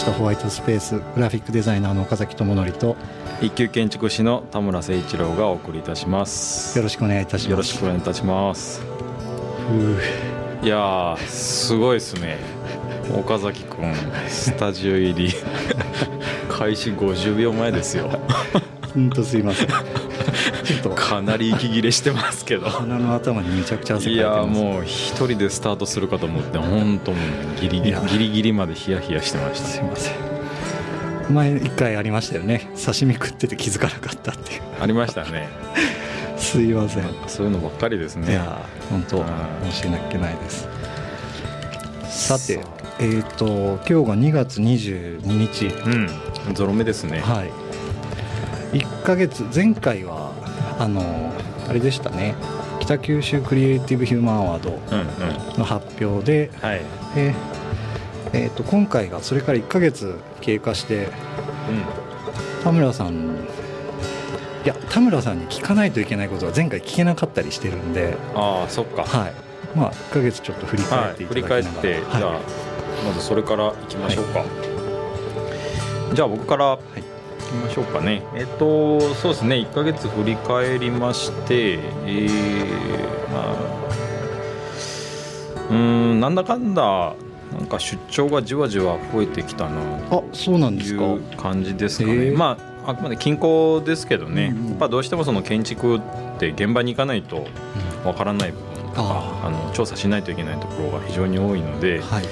[0.00, 2.96] したホワイトスペースグラフィックデザイナーの岡崎智則と
[3.42, 6.78] 一級建築士の田村誠一郎がお送りいたします。
[6.78, 7.50] よろしくお願いいたします。
[7.50, 8.82] よろしくお願いいたします。
[10.62, 12.38] いやーすごいですね。
[13.14, 13.94] 岡崎くん
[14.26, 15.34] スタジオ入り。
[16.48, 18.08] 開始50秒前ですよ。
[18.94, 19.68] ほんとすいません
[20.64, 20.90] ちょっと。
[20.90, 22.68] かなり息切れしてますけど。
[22.68, 24.38] 鼻の頭にめちゃくちゃ汗かいいてます。
[24.38, 30.14] やもう一人でスタートするかと思って本当もうギリギリギリギリまでヒヤヒヤしてましたすいません。
[31.34, 32.70] 前一回ありましたよね。
[32.74, 34.62] 刺身食ってて気づかなかったっていう。
[34.80, 35.48] ありましたね。
[36.36, 37.04] すいません。
[37.26, 38.32] そういうのばっかりですね。
[38.32, 39.26] いや本当うん
[39.70, 40.68] 申し訳ないです。
[42.08, 42.60] さて
[42.98, 45.66] えっ、と今日が2月22日。
[45.66, 46.54] うん。
[46.54, 47.20] ゾロ目ですね。
[47.20, 47.69] はい
[48.72, 50.32] 1ヶ月前回は
[50.78, 51.32] あの
[51.68, 52.34] あれでしたね。
[52.80, 55.58] 北九州クリエイティブヒューマンアワードうんうん。
[55.58, 56.80] の発表で、はい。
[57.14, 57.34] で
[58.32, 61.08] えー、と今回がそれから1ヶ月経過して
[62.62, 63.36] 田村さん
[64.64, 69.04] いや田村さんに聞かないといけないことは前回聞けなかったりしてるんで、ああそっか。
[69.04, 69.32] はい。
[69.74, 72.18] まあ、1ヶ月ちょっと振り返はい、っていた振だきながら、り返って、はい。
[72.18, 72.40] じゃあ
[73.06, 74.44] まずそれからいきましょうか、
[76.12, 76.78] じゃあ僕からい
[77.50, 78.22] きましょうかね。
[78.34, 79.56] えっとそうですね。
[79.56, 83.54] 1ヶ月振り返りましてえー、まあ
[85.70, 87.14] うーんなんだかんだ
[87.52, 91.00] なんか出張がじわじわ増えてきたなあそうなんですか。
[91.00, 92.30] という感じですかへー。
[92.30, 92.56] ねま
[92.86, 94.68] ああくまで近郊ですけどね、うんうん。
[94.70, 96.00] やっぱどうしてもその建築っ
[96.38, 97.46] て現場に行かないと
[98.04, 102.24] わからない部分とかああの調査しないといけないところが非常に多いので、はい。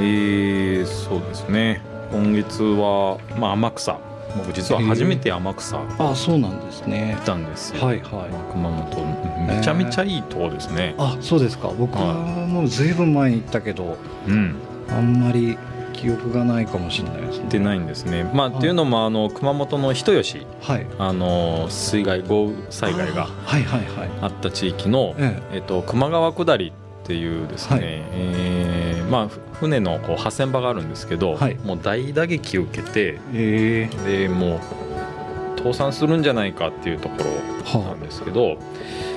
[0.00, 1.80] えーそうですね。
[2.12, 3.98] 今月は、まあ、天草
[4.36, 7.16] 僕実は初めて天草行あそうなんですね。
[7.20, 8.30] ったんですよ、はいまあはい。
[8.52, 11.68] 熊本めちゃめちゃいいとこですね、あそうですか。
[11.68, 14.56] 僕はもうずいぶん前に行ったけどうん。
[14.90, 15.56] あんまり
[15.94, 17.42] 記憶がないかもしれないですね。
[17.42, 18.24] 行ってないんですね。
[18.34, 20.46] まあっていうのもあの熊本の人吉。
[20.60, 20.86] はい。
[20.98, 24.10] あの水害豪雨災害があはいはいはい。
[24.20, 25.58] あった地域の、ええ。
[25.58, 26.72] っと、球磨川下り
[27.04, 27.82] っていうですね、はい。
[27.84, 31.56] えーまあ、ふ船のこう破船場があるんですけど、はい。
[31.64, 38.58] もう大打撃を受けてええでもう倒産するんじゃないかっていうところなはんですけど、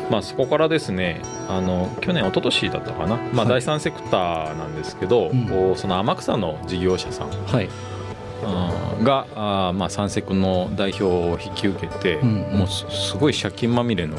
[0.09, 3.47] まあ、そこからですねあの去年一昨年だったかな、まあ、はい。
[3.50, 5.47] 第三セクターなんですけど、うん。
[5.47, 7.66] こうその天草の事業者さんあはい。
[7.66, 14.18] うんがあー、まあ、三セクの代表を引き受けて、うんもうすすごい借金まみれの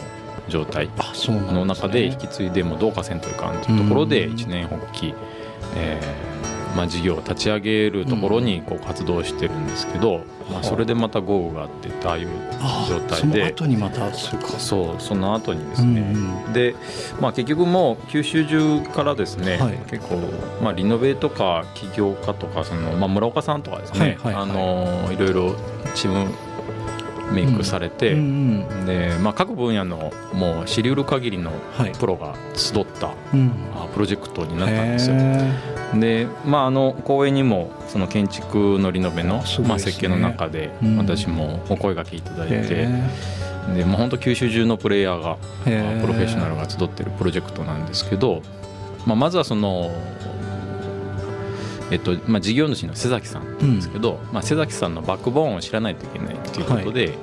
[0.48, 0.88] 状態
[1.28, 4.34] の中で引き継いでもどうかせんといかんというところでうん。
[4.34, 5.14] 一年発起、
[5.78, 6.28] えー
[6.76, 12.28] まあ、事業を立ち上げるところにこう活動してるんですけど、まあ、それでまた豪雨があってああいう
[12.60, 14.48] あ状態そので後にまたそうか。
[14.60, 16.00] そうその後にですうんね、
[16.46, 16.52] うん。
[16.52, 16.76] で、
[17.20, 19.78] まあ、結局もう九州中からですね、はい。
[19.90, 20.20] 結構、
[20.62, 24.42] まあ、リノベとか起業家とかその、まあ、村岡さんとかですね、はいはいはい。
[24.42, 25.56] あのいろいろ
[25.94, 26.30] チーム
[27.32, 31.92] メイクされて、うんうんでまあ、各分野のもう知りうる限りのはい。
[31.92, 33.52] プロが集ったうん。
[33.74, 35.16] あプロジェクトになったんですよ。
[35.16, 40.98] へで、まあ、あの公園にもその建築のリノベの、まあ、設計の中でうん。
[40.98, 42.74] 私もお声がけいただいーて、
[43.72, 48.42] へでもう本当九州中のプレイヤーがプロフェッショナルが集ってるプロジェクトなんですけど、
[49.06, 49.90] まあ、まずはその、
[51.90, 57.16] えっとまあ、事業主の瀬崎さんなんですけど、まあ、瀬崎さんのバックボーンを知らないといけないということで、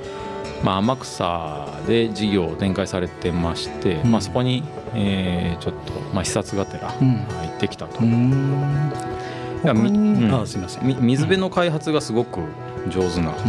[0.65, 4.11] まあ、天草で事業を展開されてまして、うん。
[4.11, 4.63] まあ、そこに、
[4.95, 7.17] えーちょっと、まあ、視察がてらうん。
[7.17, 7.23] 行
[7.55, 7.99] ってきたと。
[7.99, 8.91] うーん
[9.63, 10.33] うん。
[10.33, 10.87] あすみません。
[10.87, 12.41] み水辺の開発がすごく
[12.89, 13.43] 上手な方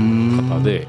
[0.56, 0.86] 方で、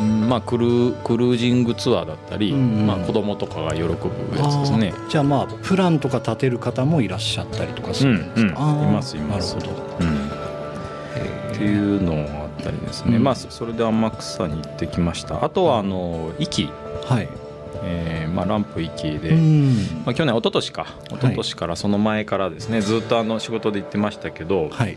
[0.00, 2.86] うんまあ、クルークルージングツアーだったり、うんうん。
[2.86, 3.88] まあ、子供とかが喜ぶ
[4.36, 4.92] やつですね。
[5.08, 8.88] じゃあまあプランとか立てる方もいらっしゃったりとかするんですか、うんうん。
[8.90, 9.56] いますいます。
[9.56, 9.82] なるほど。
[10.00, 10.28] うん。
[11.52, 12.35] っていうのがあ
[12.66, 13.24] ったりですね、うん。
[13.24, 15.44] まあ、そそれで天草に行ってきました。
[15.44, 16.70] あとはあの壱岐、
[17.04, 17.28] はい、
[17.84, 19.76] えーまあ、ランプ壱岐で、うん。
[20.04, 20.86] まあ、去年一昨年か。
[21.08, 24.96] 一昨年からその前からですね、ずっとあの仕事で行ってましたけど、はい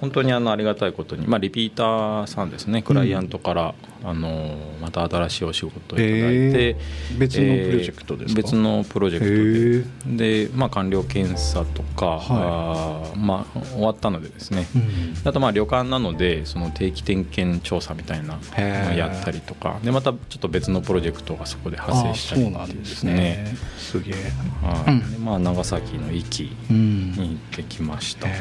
[0.00, 3.74] 本当にあのありがたいことに、まあ、リピーターさんですねクライアントから、
[4.04, 6.76] あのまた新しいお仕事をいただいて、
[7.18, 10.44] 別のプロジェクトです別のプロジェクトで。
[10.46, 15.28] で、まあ、完了検査とか、あーまあ、終わったのでですね、うん。
[15.28, 19.78] あとまあ旅館なのでその定期点検調査みたいなのをやったりとか。
[19.82, 23.56] でまたちょっと別のプロジェクトがそこで発生したりあそうなんですね。
[23.78, 24.14] すげえ。
[24.62, 24.90] はい。
[24.90, 25.12] うん。
[25.12, 27.12] でまあ、長崎の壱岐うん。
[27.12, 28.32] に行ってきました、へ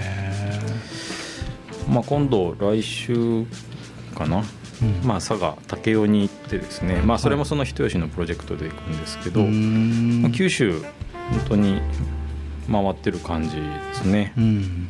[1.89, 3.45] まあ、今度来週
[4.15, 4.43] かな、ー
[5.01, 5.07] うん。
[5.07, 10.21] まあ、佐賀武雄に行ってですね、まあ、それもその人吉のプロジェクトで行くんですけど、うーん。
[10.21, 10.81] まあ、九州
[11.29, 11.81] 本当に
[12.71, 13.61] 回ってる感じで
[13.93, 14.33] すね。
[14.37, 14.87] うん。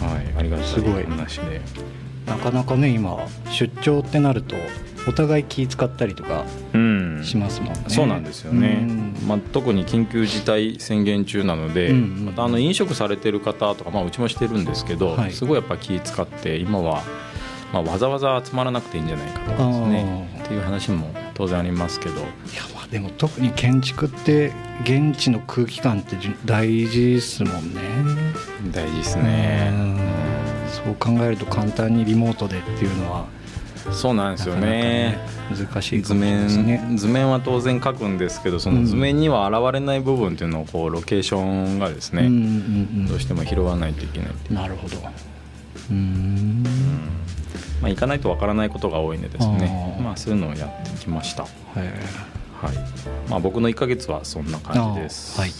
[0.00, 1.04] はいありがたいすごい。
[1.04, 1.60] 話で
[2.26, 3.16] なかなかね今
[3.50, 4.54] 出張ってなると
[5.08, 6.44] お互い気使ったりとか
[6.74, 6.87] うん
[7.24, 9.14] しますもんね、そうなんですよね、うん。
[9.26, 15.32] まあ、特に緊急事態宣言中なので、うんうんまたあの飲食されてる方とか、まあ、うちもしてるんですけど、はい。
[15.32, 17.02] すごいやっぱ気使って今は、
[17.72, 20.40] まあ、わざわざ集まらなくていいんじゃないかとかですね。
[20.44, 22.16] っていう話も当然ありますけど。
[22.16, 22.26] いや
[22.74, 27.80] まあでも特に建築って現地の空気感って大事ですもんね。
[28.72, 29.70] 大事ですね。
[29.72, 29.98] うん。
[30.68, 33.26] そう考えると簡単にリモートでっていうのは
[33.92, 34.60] そうなんですよね。
[34.60, 35.18] ね
[35.50, 44.96] 難しいか図面図面は当然書くんですけどその図面には現れない部分っていうのをこうロケーションがですね、うんうんうんどうしても拾わないといけないなるほど。
[44.96, 46.62] うーん。
[47.80, 49.98] まあ、行かないとわからないことが多いんでですね。
[50.02, 51.84] まあ、そういうのをやってきました、はい。
[51.84, 51.92] へ
[53.28, 55.40] まあ、僕の1ヶ月はそんな感じです。
[55.40, 55.50] はい。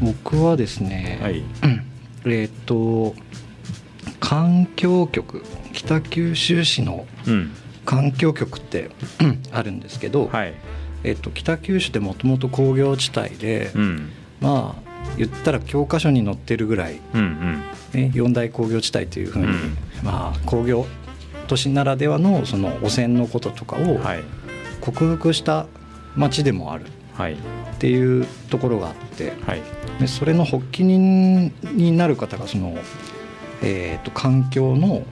[0.00, 1.42] 僕はですね、はい。
[2.24, 3.14] えーっと
[4.20, 5.44] 環境局
[5.86, 7.50] 北九州市のうん。
[7.86, 8.90] 環境局って
[9.20, 10.54] うんあるんですけど、はい。
[11.04, 14.10] えっと北九州ってもともと工業地帯で、うん。
[14.40, 17.20] まあ言ったら教科書に載ってるぐらい、うん
[17.94, 18.00] うん。
[18.00, 19.76] ね、四大工業地帯というふうに、うん。
[20.02, 20.84] まあ工業
[21.46, 24.24] 都市ならではのその汚染のこととかをはい。
[24.80, 25.66] 克服した
[26.16, 27.34] 町でもあるはい。
[27.34, 27.36] っ
[27.78, 29.62] ていうところがあってはい。
[30.00, 32.76] でそれの発起人になる方がその、
[33.62, 35.04] えー、と環境のはい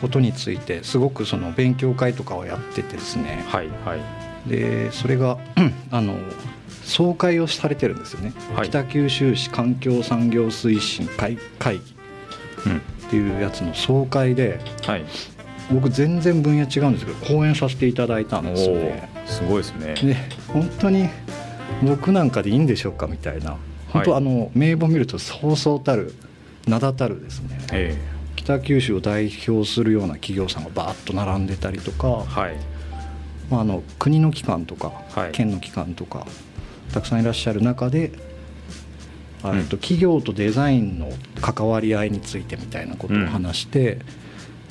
[0.00, 3.44] ことについてすごくその勉強会とかをやっててですね。
[3.48, 4.48] はいはい。
[4.48, 5.38] でそれが
[5.90, 6.16] あの
[6.84, 8.68] 総会をされてるんですよね、はい。
[8.68, 11.94] 北九州市環境産業推進会会議。
[12.66, 12.76] うん。
[12.78, 12.80] っ
[13.10, 15.04] ていうやつの総会ではい。
[15.72, 19.08] 僕全然分野違うんですけど講演させていただいたんおですよね。
[19.26, 19.94] ーすごいですね。
[19.94, 20.16] で
[20.48, 21.08] 本当に
[21.82, 23.56] 僕なんかでいいんでしょうかみたいな。
[23.92, 26.14] 本当あの名簿見るとそうそうたる
[26.66, 27.58] 名だたるですね。
[27.72, 27.96] え
[28.44, 32.56] 北九州を代表するような企業さんがバーッと並んでたりとか、えはい。
[33.50, 35.32] まあ、あの国の機関とか、はい。
[35.32, 36.26] 県の機関とか
[36.92, 38.12] たくさんいらっしゃる中で、
[39.42, 39.68] あうん。
[39.68, 41.10] と企業とデザインの
[41.40, 43.98] 関わり合いについてみたいなことを話して、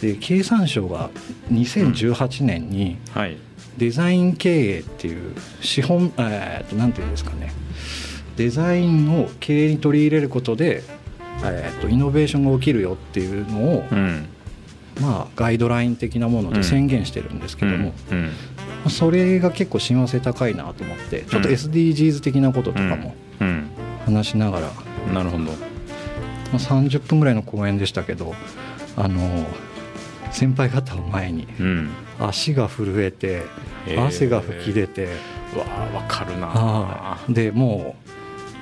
[0.02, 1.10] で経産省が
[1.52, 3.38] 2018年にはい。
[3.78, 7.54] デザイン経営っていう資本、えー、ていうんですかね
[8.36, 10.84] デザインを経営に取り入れることで、
[11.44, 14.28] えー、とイノベーションが起きるよっていうのを、うん。
[15.00, 17.94] まあ、ガイドライン的なもので宣言してるんですけども、
[18.90, 23.70] それが結構親和性高いなと思ってちょっとうん SDGs 的なこととかもうん。
[24.06, 24.72] 話しながら、
[25.08, 25.52] まなるほど。
[26.54, 28.36] あ、30分ぐらいの講演でしたけど
[28.98, 29.46] あの
[30.32, 31.90] 先輩方を前にうん。
[32.20, 33.44] 足が震えて
[33.98, 35.08] 汗が吹き出て、
[35.56, 38.01] うわーわかるなでもう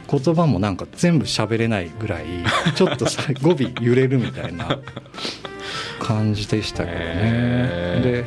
[0.10, 2.26] 言葉もなんか全部喋れないぐらい
[2.76, 4.80] ちょっとさ語尾揺れるみたいな
[6.00, 8.02] 感じでしたけどね。
[8.04, 8.26] で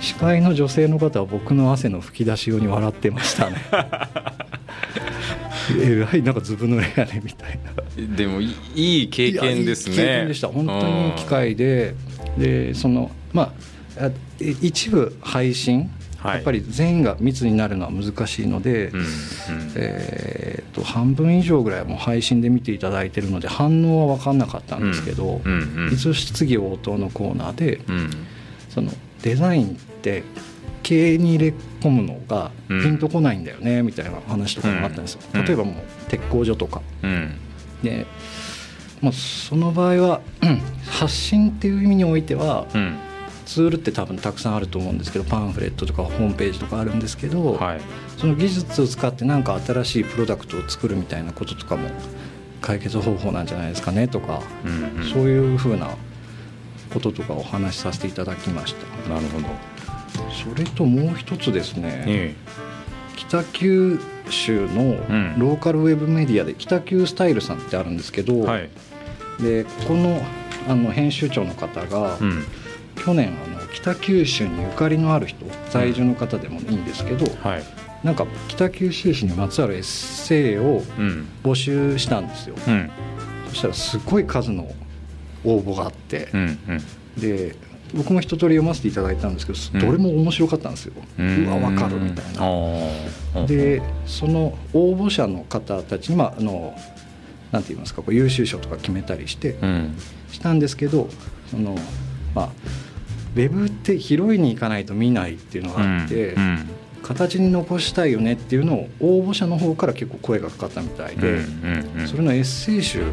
[0.00, 3.56] 司会の女性の方は僕の汗の吹き出し用に笑ってましたね。
[5.80, 8.16] えらいなんかずぶ濡れやねみたいな。
[8.16, 9.94] でもいい経験ですね。
[9.94, 10.48] いやいい経験でした。
[10.48, 11.94] 本当にいい機会で。
[12.36, 13.54] でそのま
[13.98, 15.90] ああ一部配信、はい
[16.24, 19.06] やっぱり全員が密になるのは難しいので、うんうん。
[19.76, 28.10] えー、と半分以上ぐらいはもう配信で見ていただいてるので反応は分かんなかったんですけど、うんうんいつ質疑応答のコーナーでうん。
[28.70, 28.90] その
[29.22, 30.22] デザインって
[30.82, 32.82] 経営に入れ込むのがうん。
[32.82, 35.44] ピンとこないんだよねみたいな話とかもあったんですよ、うん。
[35.44, 35.74] 例えばもう
[36.08, 36.80] 鉄工所とか。
[37.02, 37.32] うん。
[37.82, 38.06] で、
[39.02, 42.96] まあ、その場合はうん発信っていう意味においてはうん
[43.44, 47.80] ツールって多分たくさんあると思うんですけどパンフレットとかホームページとかあるんですけど、はい。
[48.16, 51.88] その技術を使って何か新しいプロダクトを作るみたいなこととかも
[52.60, 55.04] 解決方法なんじゃないですかねとか、うんうん。
[55.04, 55.90] そういうふうな
[56.92, 59.08] こととかお話しさせていただきました。
[59.12, 59.46] なるほど。
[60.32, 62.34] それともう一つですね、え
[63.16, 65.38] 北九州のん。
[65.38, 68.70] ローカルウェブメディアで北九スタイルさんってあるんですけど、えはい。
[69.42, 70.22] でここの
[70.68, 72.44] あの編集長の方が、うん
[72.96, 77.62] 去年あの北九州にゆかりのある人在住の方でもいいんですけど、はい。
[78.02, 81.26] なんか北九州市にまつわるエッセイをうん。
[81.42, 82.56] 募集したんですよ。
[82.66, 82.90] うん。
[83.48, 84.68] そしたらすごい数の
[85.44, 86.58] 応募があってう、ん
[87.18, 87.54] で
[87.94, 89.80] 僕も一通り読ませていただいたんですけど、うん。
[89.86, 93.46] どれも面白かったんですよ、ううんわ分かるみたいな。
[93.46, 96.74] でその応募者の方たちに、まあ、あの
[97.52, 99.96] なんて言いますかこう優秀賞とか決めたりしてうん。
[100.30, 101.08] したんですけど
[101.50, 101.76] その、
[102.34, 102.48] まあ、
[103.34, 106.68] ウェブって広いに行かないと見ないっていうのがあって、うん
[107.04, 111.42] 形に残したいよねっていうのを応募者の方から結構声がかかったみたいで、
[112.06, 113.04] それのエッセイ集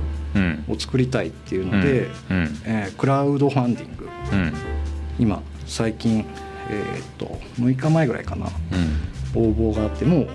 [0.70, 2.08] を作りたいっていうので、
[2.66, 4.08] えー、クラウドファンディング、
[5.20, 6.26] 今最近、
[6.70, 7.26] えー、っと
[7.60, 8.48] 6日前ぐらいかな、
[9.36, 10.30] 応募があってもう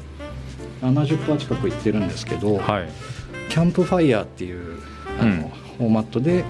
[0.82, 2.88] 70%近くいってるんですけど、はい、
[3.48, 4.82] キャンプファイヤーっていう
[5.18, 6.44] あの、フォーマットで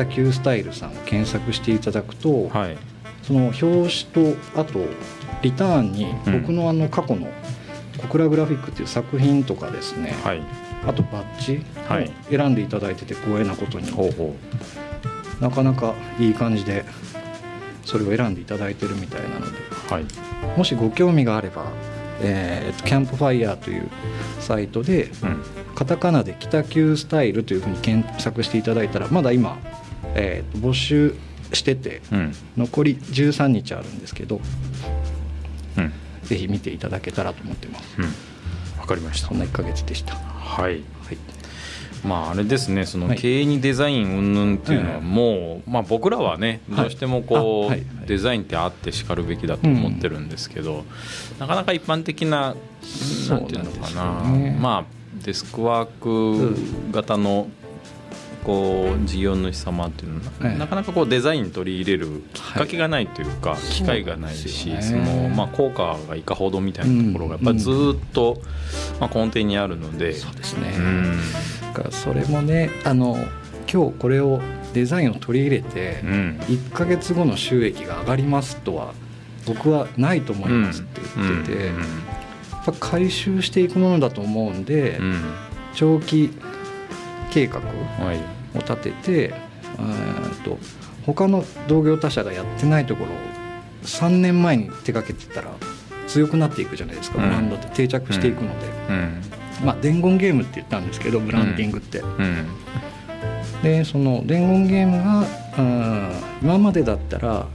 [0.00, 2.78] 北急スタイルさんを検索していただくと、はい、
[3.22, 4.80] その表紙とあと
[5.42, 7.28] リターンに僕のあの過去の
[7.98, 10.42] 小倉グラフィックっていう作品とかですね、はい、
[10.86, 13.86] あとバッジを選んでいただいてて光栄なことに、
[15.40, 16.84] なかなかいい感じで
[17.84, 19.58] それを選んでいただいてるみたいなので、
[19.90, 20.04] はい、
[20.56, 21.66] もしご興味があれば、
[22.22, 23.88] えー、キャンプファイヤーという
[24.38, 25.42] サイトで、うん、
[25.74, 29.58] カタカナで北急スタイルというふうに検索していただいたらまだ今、
[30.14, 31.14] えー、募集
[31.52, 34.40] してて、うん、残り13日あるんですけど
[36.30, 38.00] ぜひ見ていただけたらと思ってます。
[38.00, 38.06] わ、
[38.82, 39.28] うん、かりました。
[39.28, 40.14] そんな1か月でした。
[40.14, 40.74] はい。
[40.74, 41.18] はい。
[42.04, 50.84] まああれですねその経営にデザイン云々っていうのはもう、まあ、僕らはねどうしてもこう、デザインってあってしかるべきだと思ってるんですけど、
[51.38, 52.54] なかなか一般的な
[53.28, 54.02] なんていうのかな、
[54.58, 54.84] まあ
[55.24, 56.56] デスクワーク
[56.92, 57.48] 型の
[58.44, 68.40] こう事業主様っていうのは、なかなかこうデザイン取り入れるきっかけがないというか、機会がないしその、まあ、効果がいかほどみたいなところがやっぱずっと、
[68.98, 70.72] まあ、根底にあるのでそうですね、
[71.62, 73.16] だからそれもねあの
[73.72, 74.40] 今日これを
[74.72, 78.94] デザインを取り入れて、1か月後の収益が上がりますとは
[79.46, 81.72] 僕はないと思いますって言ってて、や
[82.62, 85.00] っぱ回収していくものだと思うんで、
[85.74, 86.30] 長期
[87.30, 87.62] 計画を
[88.58, 89.36] 立てて、は
[90.32, 90.58] い、と
[91.06, 93.14] 他の同業他社がやってないところを
[93.84, 95.50] 3年前に手がけてたら
[96.06, 98.94] 強くなっていくじゃないですか、ブランドって定着していくので、うん。
[98.94, 102.02] うん、まあ伝言ゲームって言ったんですけどブランディングって。
[103.62, 105.26] でその伝言ゲームが
[106.42, 107.46] 今までだったら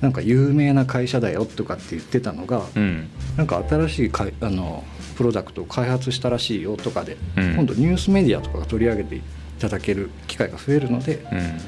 [0.00, 4.84] なんか有名な会社だよとかって言ってたのが、うん、なんか新しいかあの
[5.18, 9.22] プロダクトを開発したらしいよとかで、うん、今度ニュースメディアとかが取り上げてい
[9.58, 11.58] ただける機会が増えるので、うん、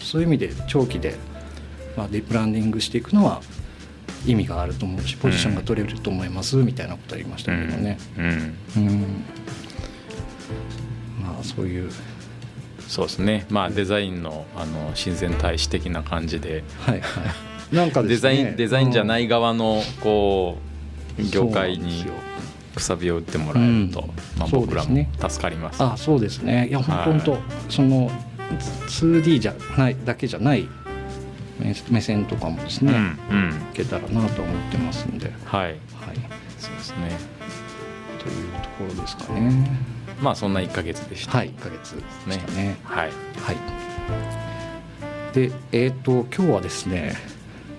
[0.00, 1.16] そういう意味で長期で、
[1.98, 3.42] まあ、リブランディングしていくのは
[4.26, 7.98] 意味があると思うしポジションが取れると思いますみたいなことありましたけどね。
[8.16, 9.24] うん。
[11.20, 11.90] まあそういう。
[12.88, 13.44] そうですね。
[13.50, 17.20] まあデザインのあの親善大使的な感じで、はいは
[17.70, 20.56] い、なんか、ね、デザインデザインじゃない側のこ
[21.18, 22.06] う業界に
[22.78, 24.06] くさびを打ってもらえると、うん、
[24.38, 26.68] まあ、僕らも助かります、ね、あそうですね。
[26.68, 28.10] いや本当、はい、その
[28.86, 30.68] 2D じゃないだけじゃない
[31.90, 32.92] 目線とかもですね、
[33.30, 35.32] うんうん、いけたらなと思ってますんで。
[35.44, 35.76] はい、はい、
[36.58, 37.18] そうですね。
[38.18, 39.70] というところですかね。
[40.20, 41.38] まあそんな1か月でした。
[41.38, 42.36] はい1か月ですね。
[42.56, 42.78] ね。
[42.84, 43.56] はい、はい、
[45.34, 47.14] でえっ、ー、と今日はですね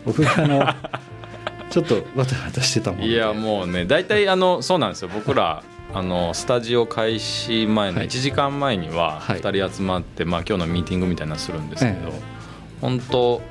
[0.06, 0.66] 僕があの
[1.70, 5.10] ちょっとわたわたしてたもんいやもうね大体あのそうなんですよ。
[5.14, 12.14] 僕らあのスタジオ開始前の1時間前には2人集まって、まあ、今日のミーティングみたいなのするんですけど、
[12.80, 13.42] 本当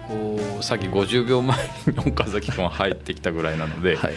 [0.62, 4.12] さっき50秒前に岡崎君入ってきたぐらいなので、はい、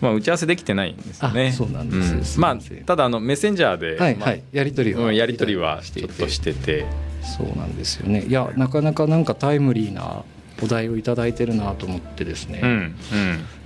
[0.00, 1.52] まあ、打ち合わせできてないんですよね。
[1.52, 2.56] そうなんです、うん、まあ、
[2.86, 6.86] ただあのメッセンジャーで、はいはい、やり取りは、うん、やり取りはちょっとしてて。
[7.22, 8.24] そうなんですよね。
[8.26, 10.24] いやなかなかなんかタイムリーな
[10.62, 12.96] お題を頂いてるなと思ってですね、うんうん、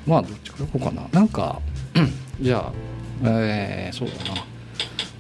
[0.06, 1.08] まあどっちからいこうかな。
[1.12, 1.60] なんか
[2.40, 2.72] じゃあ、
[3.24, 4.44] えー、そうだな。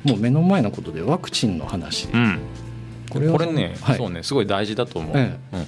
[0.04, 2.40] もう目の前のことでワクチンの話、うん、
[3.10, 4.22] これこれね、はい、そうね。
[4.22, 5.66] すごい大事だと思う、ええ。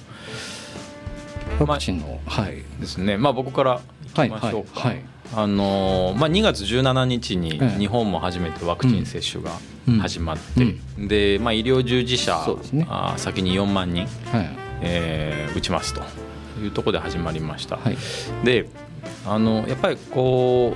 [1.59, 2.63] うん、ワクチンの、まあ、はい。
[2.79, 3.17] ですね。
[3.17, 9.51] まあ僕からいきましょうか、はい、はいあのまあ、2月17日に日本も初めてワクチン接種が
[10.01, 12.37] 始まって、でまあ、医療従事者、
[12.71, 16.01] ね、あ先に4万人、はいえー、打ちますと
[16.61, 17.77] いうところで始まりました。
[17.77, 17.97] はい、
[18.43, 18.67] で
[19.25, 20.75] あのやっぱりこ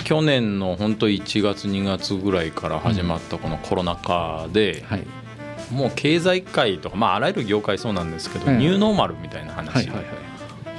[0.00, 5.06] う去年の本当1月2月ぐらいから始まったこのコロナ禍で、うんはい、
[5.70, 10.27] もう経済界とか、まあ、あらゆる業界そうなんですけど、ニューノーマルみたいな話、はいはいはい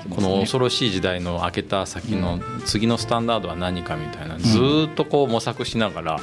[0.09, 6.19] この恐ろしい時代の明けた先の次のスタンダードは何かみたいなずっとこう模索しながら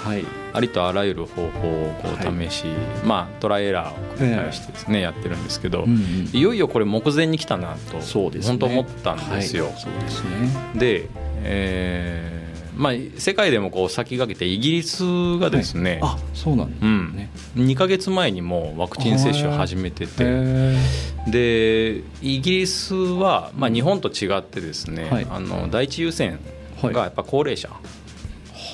[0.53, 2.65] ありとあらゆる方法をこう試し
[3.05, 5.85] まあトライエラーを繰り返してですねやってるんですけど
[6.33, 8.01] いよいよこれ目前に来たなと
[8.49, 9.67] 本当思ったんですよ。
[10.75, 11.09] で
[11.43, 12.46] えー
[12.77, 20.77] まあ、世界でもこう先駆けてイギリスがですね、はい、あそうなんですね、うん、2か月前にもワクチン接種を始めてて
[21.27, 26.39] でイギリスは、まあ、日本と違ってですね、はい、あの第一優先
[26.83, 27.71] がやっぱ高齢者、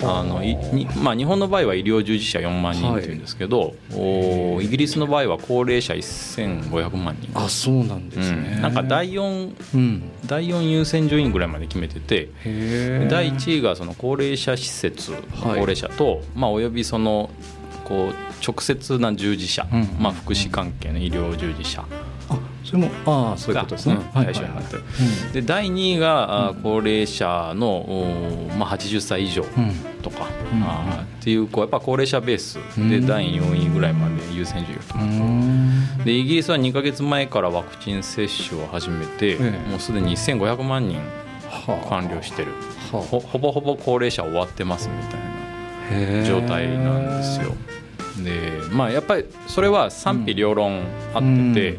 [0.02, 7.30] あのいにまあ、日本の場合は医療従事者4万人っていうんですけど、おイギリスの場合は高齢者1500万人。
[7.34, 8.62] あそうなんですね、うん。
[8.62, 10.10] なんか第4、うん。
[10.26, 17.30] 第4優先順位ぐらいまで決めてて第1位がその高齢者施設、高齢者と、まあ、およびその
[17.84, 18.14] こう
[18.46, 21.82] 直接な従事者、うんまあ、福祉関係の医療従事者。
[21.82, 22.11] あ
[22.64, 24.82] それもああそういうことですね、がうん対象になってる。
[25.32, 29.44] で第2位が、あ高齢者の、おまあ、80歳以上
[30.02, 30.62] とか、うん。
[30.62, 33.06] あーっていうこうやっぱ高齢者ベースでうん。
[33.06, 36.04] 第4位ぐらいまで優先順位を決うめてん。
[36.04, 39.70] でイギリスは2か月前からワクチン接種を始めて、ええ。
[39.70, 40.98] もうすでに1500万人
[41.50, 41.88] はあ。
[41.88, 42.52] 完了してる。
[42.92, 47.54] はほほぼほぼ高齢者終わってますみたいな状態なんですよ。
[48.18, 50.82] でまあやっぱりそれは賛否両論
[51.14, 51.22] あっ
[51.54, 51.78] て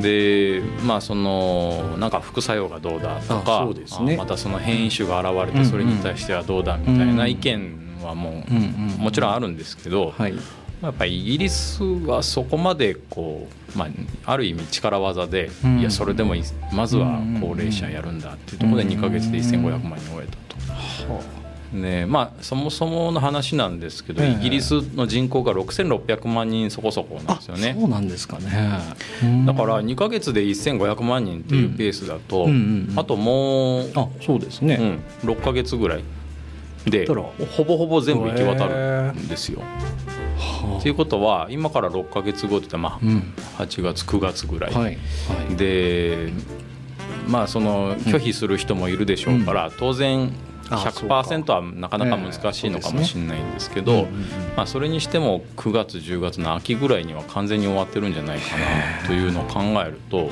[0.00, 4.14] て、でまあそのなんか副作用がどうだとあかそうですね。
[4.14, 10.34] あまたその変異種が現れてそれに対してはどうだみたいな意見はもうもちろんあるんですけど、はい。
[10.82, 15.78] やっぱりイギリスはそこまでこう、まあ、ある意味力技で、うん。
[15.78, 16.34] いやそれでも
[16.72, 21.12] まずは高齢者やるんだっていうところで2か月で1500万人終えたと。
[21.12, 21.41] は
[21.72, 24.30] ねまあ、そもそもの話なんですけど、ええ。
[24.32, 27.76] イギリスの人口が6600万人そこそこなんあですよね。
[27.78, 28.78] そうなんですかね。
[29.46, 32.48] だから2か月で1500万人っていうペースだと、
[33.00, 36.04] あともう、あそうですね、うん、6か月ぐらい
[36.84, 39.60] でほぼほぼ全部行き渡るんですよ。
[39.60, 39.66] は
[40.76, 43.32] あっていうことは今から6か月後って言ったらまうん。
[43.58, 44.98] あ8月9月ぐらい、はいはい。
[45.56, 46.32] で
[47.28, 50.32] まあその拒否する人もいるでしょうから、当然
[50.76, 54.06] 100%はなかなか難しいのかもしれないんですけど、
[54.56, 58.56] まあ、それにしても9月10月の秋ぐらいには完全に終わってるんじゃないか
[59.02, 60.28] なというのを考えるとはい。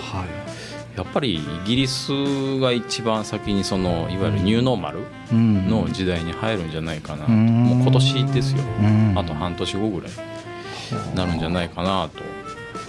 [0.96, 2.10] やっぱりイギリス
[2.58, 4.98] が一番先にそのいわゆるニューノーマル
[5.32, 5.68] うん。
[5.68, 7.46] の時代に入るんじゃないかな、うん。
[7.46, 9.14] もう今年ですよ、うん。
[9.16, 12.22] あと半年後ぐらいになるんじゃないかなと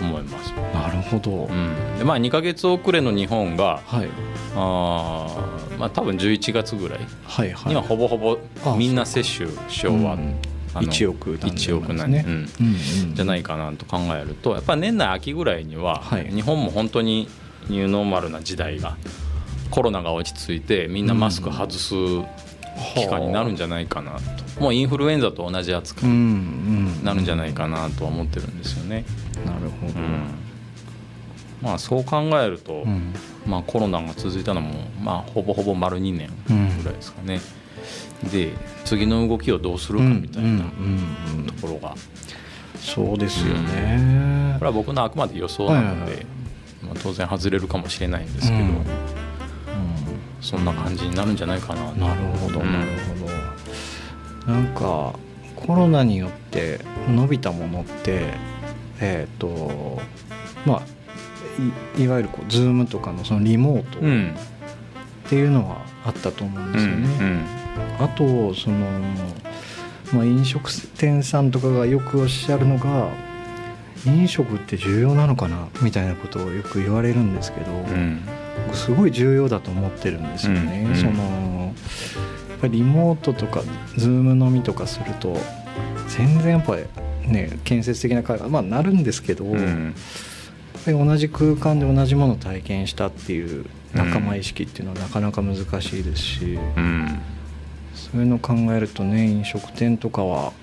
[0.03, 0.51] 思います。
[0.73, 1.97] なるほど、うん。
[1.97, 4.09] でまあ、2か月遅れの日本がはい。
[4.55, 7.69] あー、まあ、多分11月ぐらいはいはい。
[7.69, 10.35] にはほぼほぼあみんな接種し終わっうん
[10.73, 12.23] あの1億何1億なんね。
[12.25, 12.67] 何、うんうん
[13.09, 13.15] うん。
[13.15, 16.25] じゃないかなと考えるとやっぱり年内秋ぐらいにははい。
[16.31, 17.27] 日本も本当に
[17.67, 18.97] ニューノーマルな時代が
[19.69, 21.93] コロナが落ち着いてみんなマスク外す
[22.95, 24.61] 期間になるんじゃないかなと。
[24.61, 27.03] もうインフルエンザと同じ扱うんういにん。
[27.03, 29.05] なるんじゃないかなとは思ってるんですよね。
[29.45, 30.23] なるほど、うん。
[31.61, 33.13] まあそう考えると、うん。
[33.45, 36.53] まあ、コロナが続いたのも、まあ、ほぼほぼ丸2年ぐ
[36.85, 37.41] らいですかね、
[38.31, 38.51] で
[38.85, 41.45] 次の動きをどうするかみたいなうんうんうん。
[41.47, 41.95] ところが、
[42.79, 44.55] そうですよね。
[44.59, 46.25] これは僕のあくまで予想なので、はいはいはい。
[46.83, 48.85] まあ、当然外れるかもしれないんですけど、うん。
[50.39, 51.91] そんな感じになるんじゃないかな。
[51.93, 52.71] なるほどうん。
[52.71, 52.87] なる
[54.45, 55.13] ほど、なんか
[55.55, 58.33] コロナによって伸びたものって
[59.01, 59.99] えっ、と
[60.65, 60.81] まあ
[61.97, 64.35] いいわゆるこう Zoom とかのそのリモートっうん。
[65.31, 67.45] ていうのはあったと思うんですよね、うん
[67.99, 68.85] あとその、
[70.13, 73.09] まあ、飲食店さんとかがよくおっしゃるのが
[74.05, 78.21] 飲食って重要なのかなみたいなことをよく言われるんですけど、うん。
[78.67, 80.85] 僕すごい重要だと思ってるんですよね。
[80.89, 81.73] うんその
[82.49, 83.61] やっぱりリモートとか
[83.95, 85.37] Zoom 飲みとかすると
[86.09, 86.83] 全然やっぱり
[87.27, 89.95] ね建設的な会話まあなるんですけど、うん。
[90.87, 97.19] 同じ空間で同じものを体験したっていう仲間意識っていうのはなかなか難しいですし、うん。
[97.93, 100.53] そういうのを考えるとね飲食店とかは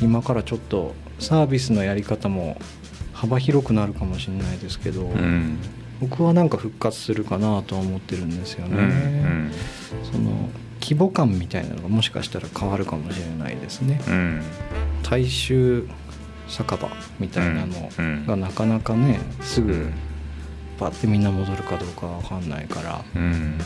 [0.00, 2.58] 今からちょっとサービスのやり方も
[3.12, 5.58] 幅広くなるかもしれないですけど、うん。
[6.00, 9.50] 僕はなんか復活するかなとは思ってるんですよね、うん。
[10.12, 10.50] その
[10.80, 14.00] 規模感みたいなのがもしかしたら変わるかもしれないですね。
[14.06, 14.42] うん。
[15.02, 15.88] 大衆
[16.48, 18.26] 酒場みたいなのうん。
[18.26, 19.94] がなかなかねすぐうん。
[20.78, 23.58] パッてみんな戻るかどうかわかんないからうん。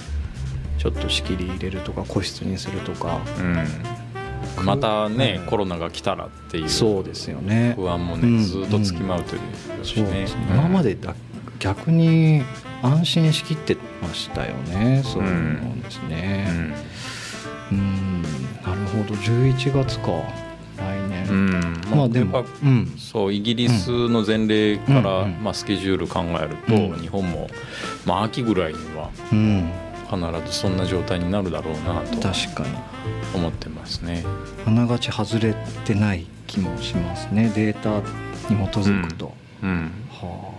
[0.78, 3.20] ちょっと仕切り入れるとか個室にするとか。
[3.38, 4.64] うん。
[4.64, 5.46] またね、うん。
[5.46, 6.68] コロナが来たらっていう。
[6.70, 7.74] そうですよね。
[7.76, 8.42] 不安もね、うん。
[8.42, 9.40] ずっとつきまうという
[9.82, 10.58] そうですね、うん。
[10.58, 11.14] 今までだ
[11.58, 12.42] 逆に
[12.82, 15.02] 安心しきってましたよね。
[15.04, 16.46] そういうのですね。
[17.70, 18.22] うん。
[18.22, 19.14] なるほど。
[19.14, 20.08] 11月か。
[20.08, 20.49] 来
[21.30, 22.94] うん、まあでもうん。
[22.98, 27.00] そうイギリスの前例から、まあ、スケジュール考えると、うん。
[27.00, 27.48] 日本も、
[28.04, 29.70] まあ、秋ぐらいにはうん。
[30.10, 30.18] 必
[30.50, 32.70] ずそんな状態になるだろうなと確かに。
[33.32, 34.24] 思ってますね。
[34.66, 37.52] あながち外れてない気もしますね。
[37.54, 38.00] データ
[38.52, 39.92] に基づくと、うん。
[40.10, 40.52] は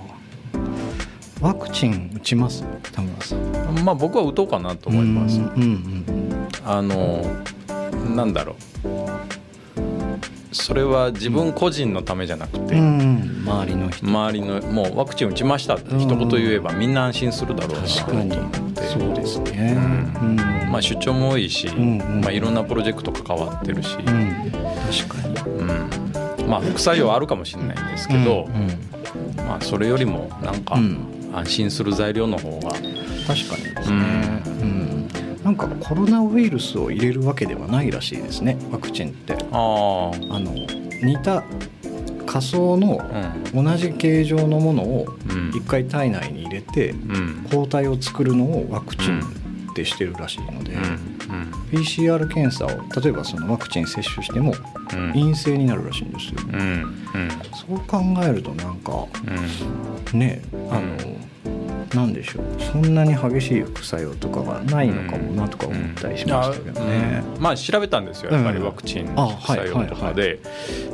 [1.41, 1.45] あ。
[1.45, 2.63] ワクチン打ちます？
[2.93, 3.83] 田村さん。
[3.83, 5.39] まあ僕は打とうかなと思います。
[5.39, 5.45] うん。
[5.45, 5.51] うん。
[5.53, 6.47] うん。
[6.65, 7.25] あの
[8.15, 8.55] なんだろ
[8.85, 8.87] う
[10.51, 14.05] それは自分個人のためじゃなくて、周りの人。
[14.05, 18.81] 周りのもうワクチン打ちましたって一言言えばみんな安心するだろうなと思って。
[18.81, 19.77] そうですね、
[20.21, 20.35] うん。
[20.71, 26.49] まあ、出張も多いし、まあ、いろんなプロジェクト関わってるし、確かに、うん。
[26.49, 28.47] まあ、副作用あるかもしれないんですけど、
[29.37, 30.75] まあ、それよりもなんか
[31.33, 32.89] 安心する材料の方が確か
[33.57, 34.50] にですね、うん
[35.51, 39.33] なんかコロナウイルスを入れるわけではないらしいですねワクチンって。
[39.51, 40.53] あの
[41.03, 41.43] 似た
[42.25, 43.01] 仮想の
[43.53, 45.07] 同じ形状のものを
[45.53, 46.95] 一回体内に入れて
[47.51, 50.77] 抗体を作るのをワクチンってしてるらしいので
[51.71, 54.53] PCR 検査を例えばそのワクチン接種しても
[55.13, 56.39] 陰性になるらしいんですよ。
[57.67, 59.05] そう考えるとなんか
[60.13, 61.10] ねあの
[61.93, 62.61] なんでしょう。
[62.61, 67.35] そんなに激しい副作用とかがないのかもなとか思ったりしましたけどね、うん。
[67.35, 68.31] うん、まあ調べたんですよ。
[68.31, 70.39] やっぱりワクチン副作用とかで、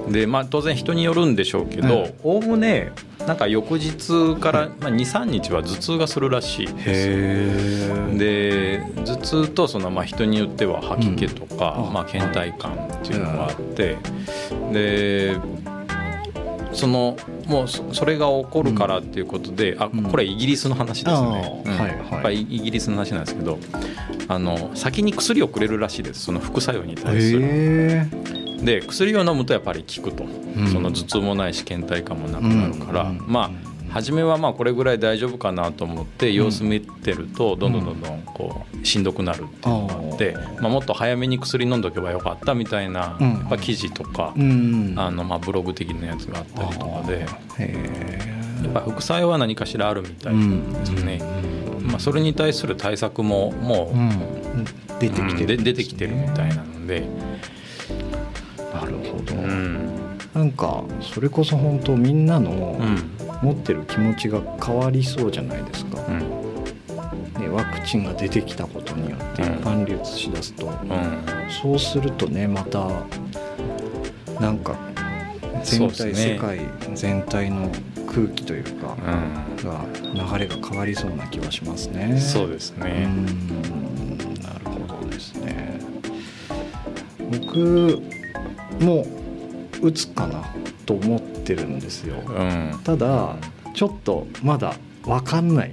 [0.09, 2.91] でまあ当然人によるんでしょうけどおおむね
[3.25, 8.17] なんか翌日から、まあ、23日は頭痛がするらしいです。
[8.17, 13.97] で頭痛とそのまあ人によっては吐き気とか、まあ倦怠感っていうのがあって
[14.71, 15.37] で
[16.77, 23.59] そのもうそれが起こるからっていうことで、うん、あこれイギリスの話ですね、うん、はいはい、やっぱりイギリスの話なんですけど
[24.27, 26.21] あの先に薬をくれるらしいです。
[26.23, 28.07] その副作用に対する。
[28.63, 37.73] で薬を飲むとやっぱり効くと、うん、その頭痛もないし倦怠感もなくなるから、まあ初めはまあこれぐらい大丈夫かなと思って様子見てるとどん。
[37.73, 51.21] どんどんどんこうしんどくなるっていうのがあって、まあ、もっと早めに薬飲んどけばよかったみたいなやっぱ記事とか、あのまあブログ的なやつがあったりとかでやっぱ副作用は何かしらあるみたいですね。
[51.81, 57.07] まあ、それに対する対策ももう、出てきてる、出てきてるみたいなので。
[58.73, 59.89] なるほど、うん、
[60.33, 62.79] なんかそれこそ本当みんなの、
[63.41, 66.19] 持ってる気持ちが変わりそうじゃないですか、うん、
[67.39, 71.23] ね、ワクチンが出てきたことによって一般流通しだすと、うん、
[71.61, 72.87] そうするとねまた
[74.39, 74.75] なんか
[75.63, 76.59] 全体、ね、世界
[76.93, 77.69] 全体の
[78.07, 78.95] 空気というか、
[79.63, 82.19] が流れが変わりそうな気はしますね。
[82.19, 83.07] そうですね。
[84.41, 85.79] なるほどですね。
[87.29, 88.01] 僕
[88.79, 89.05] も
[89.81, 90.43] 打つかな
[90.85, 93.35] と思ってるんですよ、うん、ただ
[93.73, 95.71] ちょっとまだ分かんない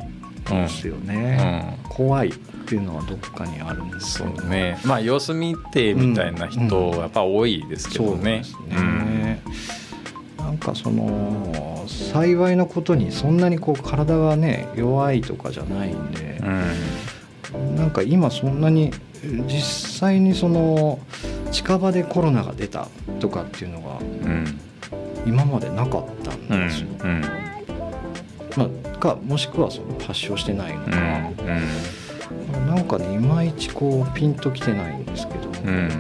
[0.48, 2.32] ですよね、うん、怖いっ
[2.66, 4.78] ていうのはどっかにあるんですよね。
[4.84, 6.64] まあ様子見てみたいな人
[6.96, 9.42] やっぱ多いですけどね,、ね。
[10.38, 16.40] なんかその幸いなことにそんなにこう体がね弱いとかじゃないんで、
[17.54, 18.92] うん、なんか今そんなに
[19.46, 20.98] 実際にその
[21.50, 22.88] 近場でコロナが出た
[23.20, 23.98] とかっていうのが、
[25.26, 26.88] 今までなかったんですよ。
[27.02, 27.22] うんうん、
[28.56, 30.90] まあ、かもしくはその発症してないのか、
[32.56, 35.50] うん、なんかねいまいちこうピンときてないんですけど、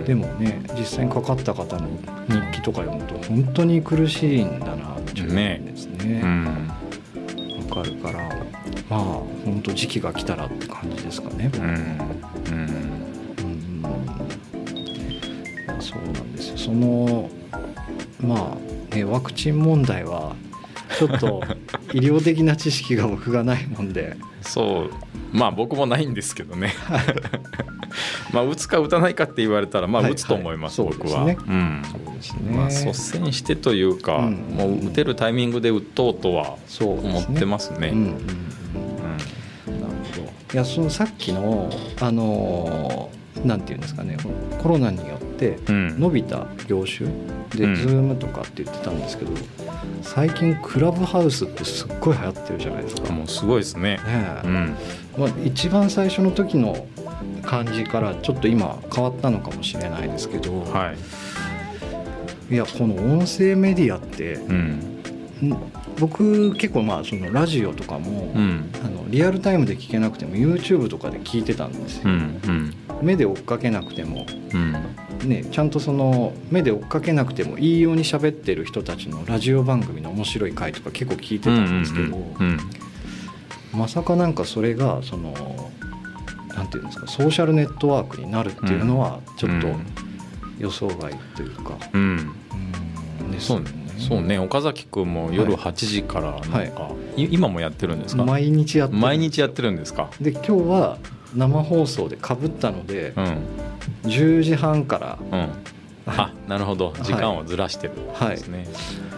[0.04, 1.88] でもね実際にかかった方の
[2.28, 6.22] 日記とか読むと本当に苦しいんだなっていうですね。
[7.68, 8.28] わ、かるから
[8.88, 9.00] まあ
[9.44, 11.50] 本当時期が来たらって感じですかね。
[11.54, 11.98] うん。
[15.80, 16.56] そうなんですよ。
[16.58, 17.28] その
[18.20, 18.63] まあ
[18.94, 20.36] ねワクチン問題は
[20.98, 21.42] ちょっと
[21.92, 24.16] 医療的な知識が僕がないもんで。
[24.42, 24.90] そう。
[25.32, 26.72] まあ僕もないんですけどね。
[28.32, 30.90] まあ打つか打たないかって言われたらまあ打つと思います、はい。
[30.90, 30.94] は。
[30.94, 32.56] い、僕は、ね、うん、そうですね。
[32.56, 37.90] まあ率先してというか、うん、もう打てるタイミングで打とうとは思ってますね。
[37.90, 38.12] なる
[39.66, 43.10] ほどいやそのさっきのあの
[43.44, 44.16] なんていうんですかね
[44.62, 47.08] コロナによって伸びた業種？
[47.50, 49.32] で、うん、Zoom とかって言ってたんですけど
[50.02, 53.12] 最近クラブハウスってすっごい流行ってるじゃないですか。
[53.12, 53.98] もうすごいですね。
[53.98, 54.76] ね、うん、
[55.18, 56.86] まあ、一番最初の時の
[57.42, 60.94] 感じからちょっと今変わったのかもしれないですけど、は
[62.50, 65.00] い、いやこの音声メディアって、うん、
[65.98, 74.26] 僕結構まあそのラジオとかも、うん、あのリアルタイムで聞けなくても YouTube とかで聞いてたんですよ、うんうん、目で追っかけなくても、
[75.24, 82.18] ね、ちゃんとその目で追っかけなくてもいいように喋ってる人たちのラジオ番組の面白い回とか結構聞いてたんですけど、
[83.72, 85.70] まさかなんかそれがその
[86.48, 89.68] なんていうんですかソーシャルネットワークになるっていうのはちょっと
[90.58, 92.34] 予想外というか、うん、
[93.20, 93.30] うん。
[93.30, 93.62] ですね。
[93.96, 94.38] そうね。
[94.38, 98.24] 岡崎君も夜8時からなんか、はい、今もやってるんですか？
[98.24, 100.10] 毎日やって毎日やってるんですか？
[100.20, 100.98] で今日は
[101.34, 103.38] 生放送でかぶったので、うん、
[104.04, 105.48] 10時半から、うん。
[106.06, 106.92] あなるほど。
[107.02, 107.94] 時間をずらしてる。
[107.94, 108.66] んですね、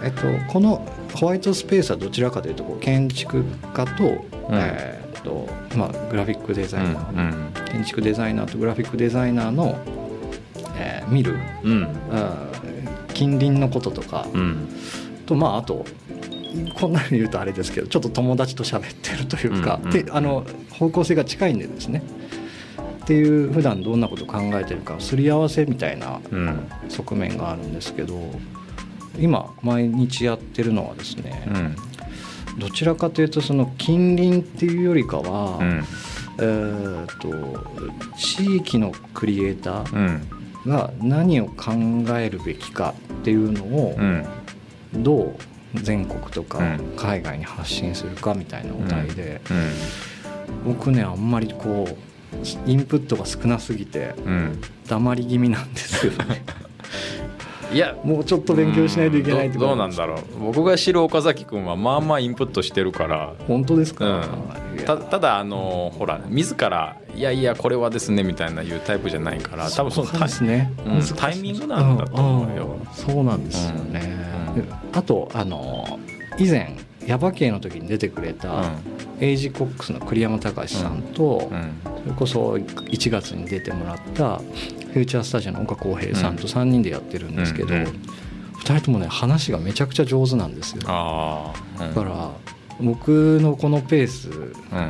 [0.05, 9.77] えっと、このホワイトスペースはどちらかというとこう建築家と,、えーっとまあ、グラフィックデザイナー、うん建築デザイナーとグラフィックデザイナーの、
[10.79, 11.71] えー見る、うん。
[11.71, 11.87] うんうん
[13.15, 14.69] 近隣のこととか、うん。
[15.25, 15.87] とまああと
[16.75, 22.03] こんなに言うとあれですけどちょっと友達と喋ってるというか、うんうんであの方向性が近いんでですね。
[23.05, 26.69] っていう普段どんなことを考えてるかすり合わせみたいなうん。
[26.89, 28.19] 側面があるんですけど
[29.19, 31.51] 今毎日やってるのはですね、う
[32.57, 32.59] ん。
[32.59, 35.85] どちらかというとその近隣っていうよりかは、うん。
[36.39, 37.65] えー、と
[38.19, 40.71] 地域のクリエイターうん。
[40.71, 41.73] が何を考
[42.19, 44.27] えるべきかっていうのをうん。
[45.03, 45.37] どう
[45.83, 46.97] 全国とかうん。
[46.97, 50.75] 海外に発信するかみたいなお題で、うん。
[50.75, 51.97] 僕ねあんまりこう
[52.71, 54.61] インプットが少なすぎてうん。
[54.89, 56.45] 黙り気味なんですよね
[57.73, 60.53] いやもうちょっと勉強しないといけないってどどうなんだろう。
[60.53, 63.35] 僕が知る岡崎君はまあまあインプットしてるから。
[63.49, 64.07] 本当ですか、
[64.77, 64.85] うん。
[64.85, 72.77] たただあのほら自ら「いやいやこれはですね」みたいな言うタイプじゃないから多分そのそうですね、うんタイミングなんだと思うよ。
[72.93, 74.17] そうなんですよね、
[74.93, 75.99] あとあの
[76.39, 78.73] 以前ヤバ系の時に出てくれた、
[79.21, 81.57] エイジコックスの栗山隆さんと、うん。
[81.57, 81.73] うん。
[82.03, 87.87] それこそ1月に出てもらったフューチャースタジオの岡浩平さんと3人でやってるんですけど、うんうん。
[87.87, 90.83] 2人ともね話がめちゃくちゃ上手なんですよ。
[90.83, 91.55] だか
[92.05, 92.31] ら
[92.81, 94.29] 僕のこのペース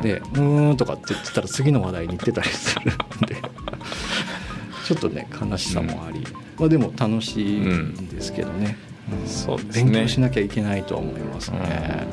[0.01, 2.95] で「うーん」とかって言ってたら次の話題に行ってたりするん
[3.27, 3.35] で
[4.85, 6.21] ちょっとね悲しさもあり、
[6.57, 8.86] まあ、でも楽しいんですけどね,うん、
[9.25, 9.91] そうですね。
[9.91, 12.05] 勉強しなきゃいけないとは思いますね、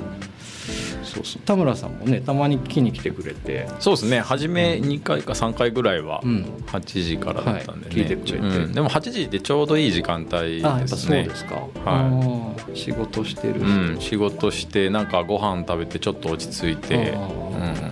[1.02, 1.42] そうそう。
[1.42, 3.68] 田村さんもねたまに聞きに来てくれて。
[3.78, 4.20] そうですね。
[4.20, 6.44] 初め2回か3回ぐらいはうん。
[6.66, 8.02] 8時からだったんでね、はい。
[8.02, 8.38] 聞いてくれて。
[8.38, 8.72] うん。
[8.72, 11.24] でも8時ってちょうどいい時間帯ですね。
[11.24, 13.54] ですか、はあー仕事してる。
[13.54, 17.28] 人、うん、仕事してなんかご飯食べてちょっと落ち着いて、あ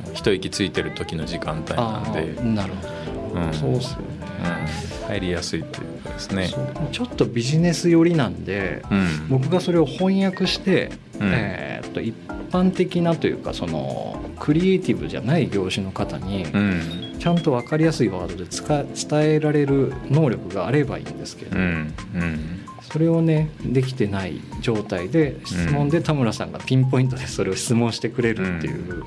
[0.09, 3.53] うん、一息ついてる時の時間帯なんあで、ーなるほど、うん。
[3.55, 4.05] そうっすよね、
[4.43, 6.51] うん、入りやすいというかですね。
[6.91, 11.31] ちょっとビジネス寄りなんで、うん、僕がそれを翻訳して、うん。
[11.33, 12.15] えーっと一
[12.51, 17.17] 般的なというかそのクリエイティブじゃない業種の方にうん。
[17.19, 21.95] ちゃんと分かりやすいワードで使伝えられる能力があればいいんですけど、うん。
[22.15, 22.62] うん
[22.93, 29.03] それをねできてない状態で質問で田村さんがピンポイントでそれを質問してくれるっていう、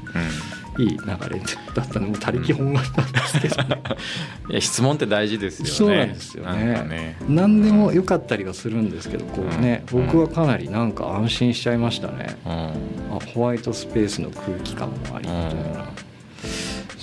[0.80, 1.40] いい流れ
[1.74, 3.64] だったのも他力本願なんですけど。
[3.64, 3.82] ね
[4.50, 5.72] いや質問って大事ですよね。
[5.72, 6.64] そうなんですよね。
[6.88, 7.18] ね。
[7.30, 10.06] 何でも良かったりはするんですけどこうね、うん。
[10.06, 12.36] 僕はかなりなんか安心しちゃいましたね。
[12.46, 12.52] うん。
[12.52, 15.90] あホワイトスペースの空気感もありみたいな、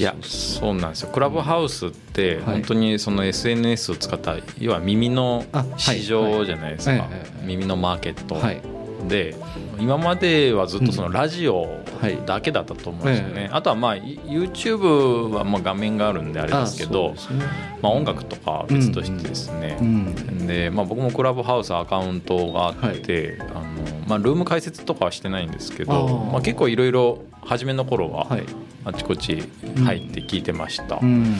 [0.02, 1.10] いやそうなんですよ。
[1.12, 2.42] クラブハウスってはい。
[2.54, 5.44] 本当にその SNS を使った要は耳の
[5.76, 7.08] 市場じゃないですか。
[7.44, 8.60] 耳のマーケットはい。
[9.08, 9.36] で
[9.78, 12.18] 今まではずっとそのラジオはい。
[12.26, 13.34] だけだったと思うんですよええ。
[13.44, 17.16] ねあとはまあ YouTube はまあ画面があるんであれですけどね。
[17.80, 19.78] まあ音楽とかは別としてですね。
[19.80, 20.46] うん。
[20.46, 23.62] でまあ僕もクラブハウスアカウントがあってあの
[24.08, 28.44] まあルーム解説とかはしてないんですけどまあ結構いろいろ初めの頃ははい。
[28.84, 29.42] あちこち
[29.76, 30.98] 入って聞いてました。
[31.00, 31.36] う、ん。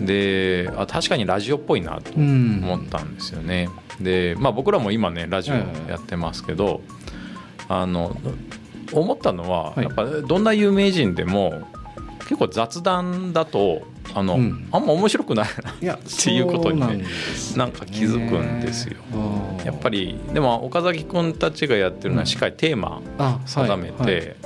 [0.00, 6.82] であ確かにラジオっぽいなとうん思ったんですよね、でまあ僕らも今ねラジオやってますけど、
[7.68, 8.16] あの
[8.92, 9.84] 思ったのは、はい。
[9.84, 11.66] やっぱどんな有名人でも
[12.20, 13.82] 結構雑談だと
[14.14, 14.68] あの、うん。
[14.72, 15.48] あんま面白くない
[15.82, 17.04] なっていうことにね
[17.56, 18.96] なんか気づくんですよ。
[19.64, 24.36] やっぱりでも岡崎君たちがやってるのはしっかりテーマあ定めて、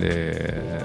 [0.00, 0.82] で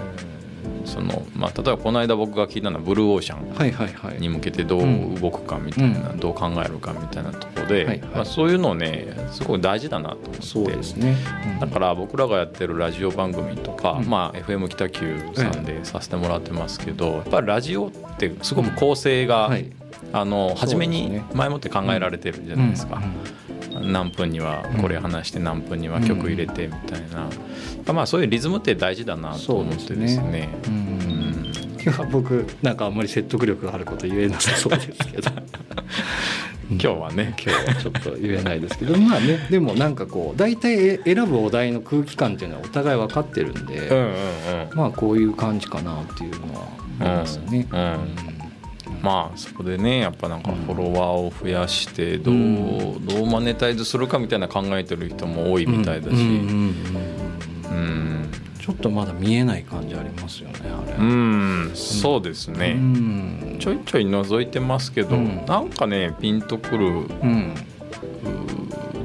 [0.90, 6.20] そのまあ例えばこの間僕が聞いたのはブルーオーシャンに向けてどう動くかみたいな、うん。
[6.20, 10.42] どう考えるかみたいなところで、まあ、そういうのをねすごい大事だなと思って。
[10.42, 11.16] そうですね、
[11.54, 11.60] うん。
[11.60, 14.10] だから僕らがやってるラジオ番組とか、うん。
[14.10, 19.72] まあ、FM 北九さんでさせてもらってますけど、やっぱりラジオってすごく構成が、はい。
[20.12, 22.96] あの初めに前もって考えられてるじゃないですか。
[22.96, 27.02] うん何分にはこれ話して何分には曲入れてみたい
[27.86, 30.50] な、まあそういうリズムって大事だなと思ってですね。
[30.68, 30.74] うん。
[30.74, 32.12] うん。
[32.12, 35.32] 僕なんかあんまり説得力があること言えなさそうですけど。
[36.72, 37.34] 今日はね。
[37.44, 38.98] 今日はちょっと言えないですけど。
[38.98, 44.14] まあねでもなんかこう大体選ぶお題の空気感っていうのはお互い分かってるんで、うんうんうん。
[44.76, 46.68] まあこういう感じかなっていうのは
[47.00, 47.68] ありますよね。
[47.72, 47.80] うん。
[47.80, 48.39] うん
[49.02, 53.06] まあそこでねやっぱなんかフォロワーを増やしてどう,、うん。
[53.06, 56.76] どうマネタイズするかみたいな考えてる人も多いみたいだし、うん
[58.60, 60.94] ちちょっとまだ見えない感じありますよねあれ。
[60.98, 61.72] うん。
[61.74, 63.58] そうですね、うん。
[63.60, 65.44] ちょいちょい覗いてますけど、うん。
[65.48, 66.92] なんかねピンとくるう
[67.26, 67.56] ん。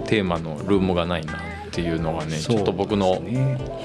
[0.07, 1.37] テーマのルームがないなっ
[1.71, 3.23] ていうのがねちょっと僕の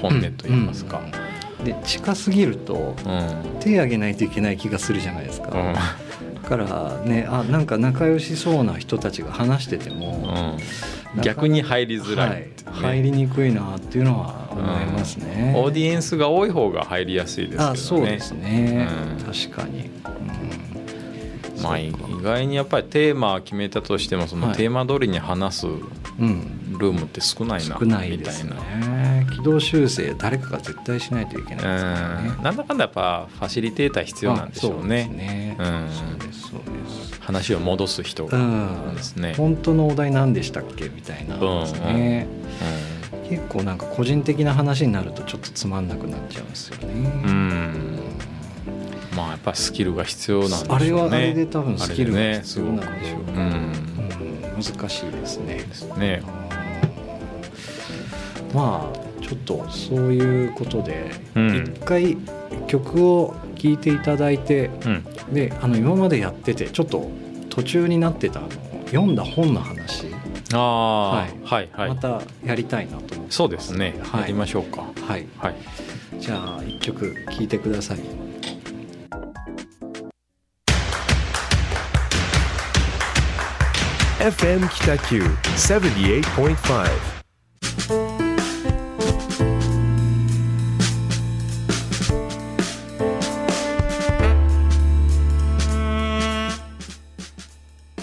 [0.02, 0.98] 本音といいますか。
[0.98, 1.29] うん
[1.64, 3.60] で近すぎるとうん。
[3.60, 5.74] 手挙げないといけない気がするじゃないですか、うん。
[5.74, 10.56] だからねあなんか仲良しそうな人たちが話してても、
[11.14, 11.22] うん。
[11.22, 12.52] 逆に入りづらいね。
[12.64, 17.70] はい、入りにくいなっていうのは思いますね、オーディエンスが多い方が入りやすいですけどね。
[17.70, 19.24] あそうですね、うん。
[19.24, 20.69] 確かに、うん、
[21.62, 21.92] まあ意
[22.22, 24.56] 外にやっぱりテーマ決めたとしてもそのはい。
[24.56, 28.56] テーマ通りに話すうん、ルームって少ないな少ないみですたいな。
[28.62, 32.32] ね軌道修正誰かが絶対しないといけないですからね。
[32.36, 32.42] うん。
[32.42, 35.56] なんだかんだやっぱファシリテーター必要なんでしょうね。
[35.58, 38.40] あそうですそうです話を戻す人がう
[38.92, 39.34] んですね。
[39.36, 41.38] 本当のお題何でしたっけみたいな。
[41.38, 42.26] ですね、
[43.28, 47.98] 結構なんか個人的な話になるとちょっとつまんなくなっちゃうんですよね、うんうん
[49.20, 50.74] まあやっぱスキルが必要なんでしょうね。
[50.74, 56.22] あれはあれで多分スキルが必要なんでしょうねすごくうんうん難しいですねですね。
[56.24, 56.50] うん
[58.54, 62.16] まあちょっとそういうことでうん一回
[62.66, 65.04] 曲を聴いていただいてうん
[65.34, 67.08] であの今までやっててちょっと
[67.48, 68.40] 途中になってた
[68.86, 70.06] 読んだ本の話、
[70.52, 71.96] ああははいはいはいま。
[71.96, 73.94] たやりたいなと思ってそうですね。
[74.02, 74.82] はいやりましょうか。
[75.06, 75.54] はいはい。
[76.18, 77.98] じゃあ一曲聴いてください
[84.20, 86.90] FM 北九78.5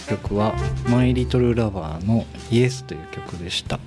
[0.10, 0.56] 曲は
[0.89, 3.80] 「マイ・リトル・ラバー」の「イエス」という曲でした。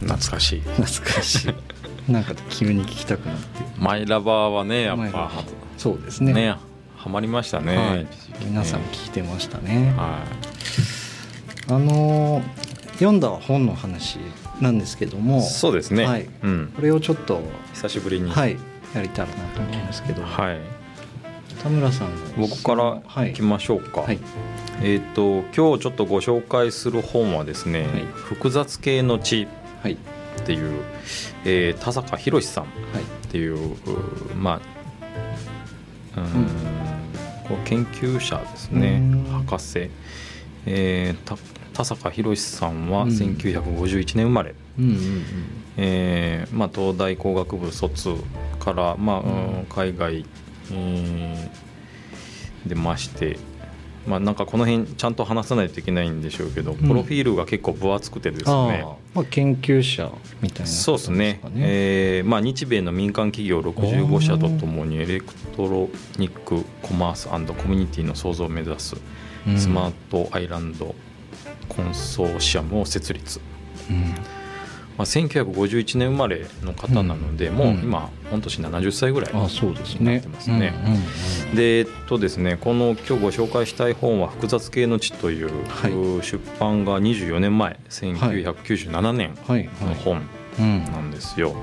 [0.00, 0.60] 懐かしい。
[0.60, 1.54] 懐かしい。
[2.12, 3.42] なんか急に聴きたくなって。
[3.78, 5.30] マイラバーはねやっぱー
[5.78, 6.34] そうですね。
[6.34, 6.54] ね
[6.98, 7.76] ハマりましたね。
[7.78, 8.06] はい。
[8.44, 9.94] 皆さん聴いてましたね。
[9.96, 10.18] は
[11.68, 14.18] あのー読んだ本の話
[14.60, 15.42] なんですけどもい。
[15.42, 16.06] そうですね。
[16.06, 16.72] はいうん。
[16.74, 17.42] これをちょっと
[17.74, 18.30] 久しぶりに。。
[18.30, 18.56] はいい
[18.94, 20.58] やりたらなと思うんですけど、はい。
[21.62, 24.00] 田村さんの僕からはい行きましょうか。
[24.02, 24.18] はい
[24.82, 29.46] えっ、と今日ちょっとご紹介する本はですね、はい複雑系の知
[29.82, 29.96] はいっ
[30.46, 30.82] ていう、
[31.44, 33.76] えー田坂宏さんっはいていうう
[34.36, 34.60] ま
[36.14, 36.24] あうん、
[37.46, 39.90] こう研究者ですねうん博士、
[40.64, 41.36] えーた
[41.76, 43.10] 田坂宏さんはうん。
[43.10, 45.24] 1951年生まれ、うんうんうん。
[45.76, 48.14] えーまあ、東大工学部卒
[48.58, 49.58] から、まあうん。
[49.58, 50.24] うん海外、
[50.72, 51.66] えー
[52.68, 53.38] でまして、
[54.06, 58.50] まあ、なんかこの辺ちゃんと話さないといけないんでしょうけど、プロフィールが結構分厚くてですね。
[58.50, 60.10] ああまあ研究者
[60.40, 61.40] みたいなそうですね。
[61.56, 68.96] えーまあ、日米の民間企業65社とともにエレクトロニックコマースコミュニティの創造を目指す
[69.46, 69.58] うん。
[69.58, 70.94] スマートアイランド
[71.68, 73.40] コンソーシアムを設立、
[73.90, 74.14] うん。
[74.98, 77.56] まあ、1951年生まれの方なので、うん。
[77.56, 80.72] もう今御年70歳ぐらいあそうですなねってますね。
[81.54, 85.92] でえっとですねこの今日ご紹介したい本は「複雑系の知」という、はい。
[85.92, 89.34] う出版が24年前1997年
[89.82, 90.22] の本
[90.58, 90.84] うん。
[90.84, 91.54] なんですよ、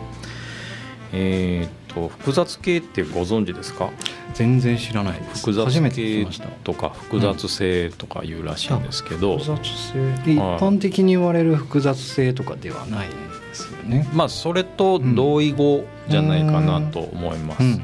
[1.12, 3.90] えーっと複雑系ってご存知ですか？
[4.34, 5.40] 全然知らないです。
[5.42, 6.48] 複雑初めて聞き系ました。
[6.48, 9.94] とか複雑性とかいうらしいんですけど、複雑性。
[10.26, 13.16] で一般的に言われる複雑性とかではないんで
[13.54, 14.08] すよね。
[14.14, 17.70] まあそれと同意語じゃないかなと思います、うん。
[17.70, 17.82] うん。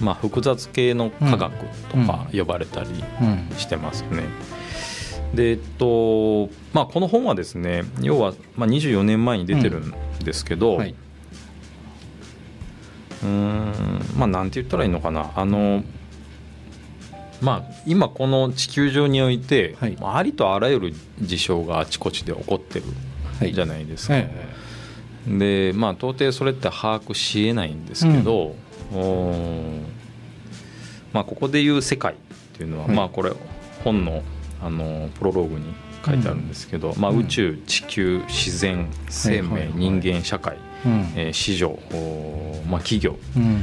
[0.00, 1.52] まあ、複雑系の科学
[1.88, 3.48] とか呼ばれたりうん。
[3.50, 3.56] うん。
[3.56, 4.24] してますね。
[5.34, 10.94] でえっとまあ、この本はですね要は、まあ、24年前に出てるんですけど、はい
[13.22, 14.18] うーん。
[14.18, 15.30] まあなんて言ったらいいのかな。
[15.36, 15.84] あの
[17.42, 19.96] まあ今この地球上において、はい。
[20.00, 22.86] ありとあらゆる事象があちこちで起こってる
[23.40, 23.52] はい。
[23.52, 24.16] じゃないですか。
[24.16, 24.30] え
[25.26, 28.54] でまあ到底それって把握しえないんですけど、
[28.92, 29.80] おー
[31.12, 32.16] まあここでいう世界っ
[32.56, 32.96] ていうのは、はい。
[32.96, 33.32] まあこれ
[33.82, 34.22] 本の
[34.62, 35.64] あのプロローグに
[36.04, 37.18] 書いてあるんですけど、まあ、うん。
[37.20, 39.78] 宇宙地球自然生命、はいはいはい。
[39.78, 41.12] 人間社会、えうん。
[41.16, 41.78] えー市場、
[42.68, 43.18] まあ、企業。
[43.36, 43.62] うん。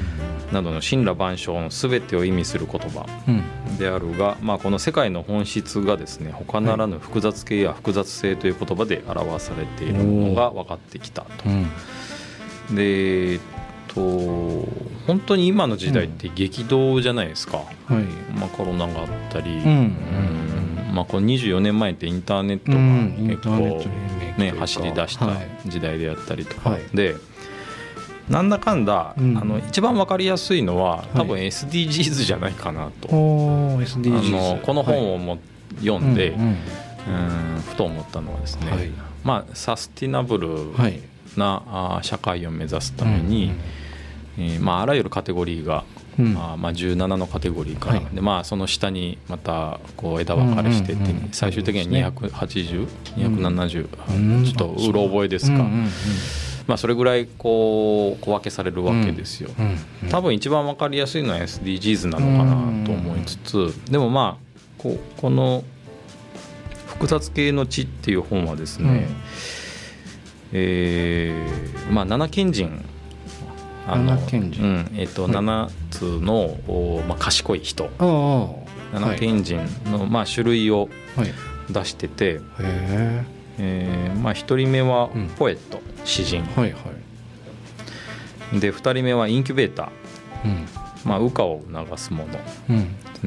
[0.51, 3.05] などの神羅万象の全てを意味する言葉。
[3.28, 3.78] うん。
[3.78, 11.49] であるが、まあ、この世界の本質がですね他ならぬ複雑系や複雑性という言葉で表されているのが分かってきたと。
[11.49, 12.76] うん。
[12.76, 13.39] で
[13.93, 14.01] と
[15.05, 18.03] 本当に今の時代って激動じゃないですか、はい。
[18.38, 19.63] まあ、コロナがあったり、ん。
[19.65, 22.78] うんまあ、この24年前ってインターネットが
[23.36, 25.70] 結構、ね、走り出したはい。
[25.70, 26.82] 時代であったりとか、はい。
[26.94, 27.16] で
[28.30, 29.38] なんだかんだ、うん。
[29.38, 35.38] あの一番わかりやすいのは多分は SDGs じゃないかなと、おーあのこの本をも、
[35.80, 36.58] 読んで、うん
[37.68, 38.92] ふと思ったのはですね、はい。
[39.24, 41.02] まあ、サスティナブルはい。
[41.36, 43.54] な、あー社会を目指すために、
[44.38, 45.84] えーまあ、あらゆるカテゴリーが、
[46.22, 46.38] うん。
[46.38, 48.15] あーまあ、17のカテゴリーから、はい。
[48.15, 54.45] でまあ、その下にまたこう枝分かれしてって、最終的には280、270、うん。
[54.45, 55.63] ちょっとうろ覚えですか、
[56.67, 59.49] まあ、それぐらいこう小分けされるわけですよ。
[60.09, 65.63] 多分一番分かりやすいのは SDGs なのかなと思いつつでもまあここの
[66.88, 69.07] 「複雑系の知」っていう本はですね、
[70.53, 72.86] えーまあ、七賢人
[73.88, 74.64] 七賢人。
[74.64, 75.32] うんえっとはい。
[75.32, 77.86] 7つの、おまあ、賢い人。
[78.00, 78.50] あ
[78.96, 80.90] あ七賢人の、まあ、種類を
[81.70, 83.24] 出してて、え。
[83.60, 85.28] えーまあ、1人目はうん。
[85.30, 86.44] ポエット、詩人。
[86.56, 86.78] はいは
[88.54, 88.60] い。
[88.60, 90.68] で2人目はインキュベーター、うん。
[91.06, 92.78] まあ、羽化を促すもの。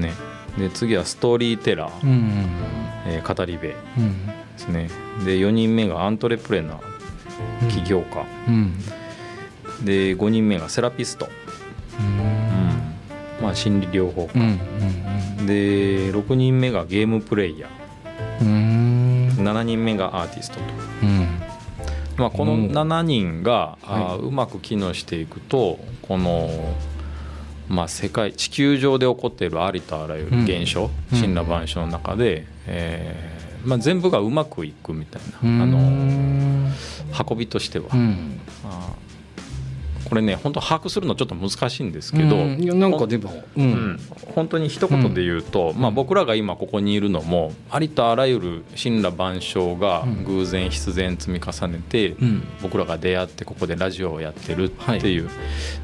[0.01, 0.13] ね。
[0.59, 2.49] で次はストーリーテラー、うんうん
[3.07, 3.63] えー語り部。
[3.69, 4.17] でうん。
[4.57, 4.89] すね。
[5.25, 6.79] で4人目がアントレプレナー。
[7.63, 7.69] うん。
[7.69, 8.75] 起業家、うん
[9.85, 11.29] で5人目がセラピスト、
[12.01, 13.45] うん。
[13.45, 14.59] まあ、心理療法うん
[15.41, 17.75] 家、で6人目がゲームプレイヤー。
[19.37, 20.65] 7人目がアーティストと、
[21.03, 21.29] うん。
[22.17, 22.67] まあ、このうん。
[22.69, 26.75] 7人が、あーはいうまく機能していくとこの、
[27.69, 31.21] まあ、世界地球上で起こっているありとあらゆる現象うん。
[31.21, 35.63] 森羅万象の中で、えーまあ、全部がうまくいくみたいな、うん。
[35.63, 38.41] あの運びとしては、うん。
[38.65, 39.05] あー
[40.05, 42.79] これね本当把握するのちょっと難しいんですけど、うん。
[42.79, 43.67] なんかでもううん。
[43.95, 44.01] ん
[44.35, 50.25] 本当に一言で言うと、まあ、僕らが今ここにいるのもありとあらゆる神羅万象がうん。
[50.25, 52.43] 偶然必然積み重ねて、うん。
[52.63, 55.29] 僕らが出会ってここでラジオをやってるっていう、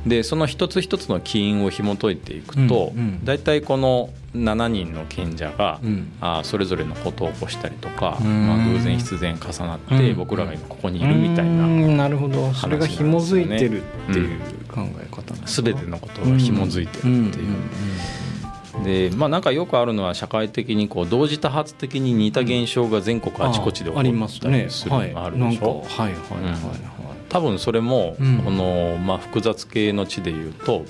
[0.07, 3.01] でその一つ一つの起因を紐解いていくと、うん。
[3.01, 3.25] うん。
[3.25, 6.13] 大体この7人の賢者が、うん。
[6.21, 8.47] あーそれぞれのことを起こしたりとか、うん。
[8.47, 10.17] まあ、偶然必然重なってうん。
[10.17, 11.97] 僕らが今ここにいるみたいな、うん。
[11.97, 12.53] なるほど。
[12.55, 15.47] それが紐づいてるってうんいう考え方なんだ。
[15.47, 17.57] 全てのことが紐づいてるっていう。
[18.85, 26.13] でまあなんかよくあるのは社会的にこう同時多発的に似た現象が全国あちこちで起こありますねったりするのがあるでしょ、はいはい。
[26.13, 26.45] はい。
[26.45, 26.53] はい。
[26.53, 26.59] はい。
[27.29, 28.39] 多分それもうん。
[28.39, 30.85] このまあ複雑系の地でいうと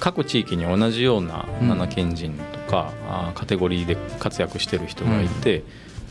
[0.00, 1.68] 各地域に同じようなうん。
[1.68, 5.62] 七賢人とかあーカテゴリーで活躍してる人がいて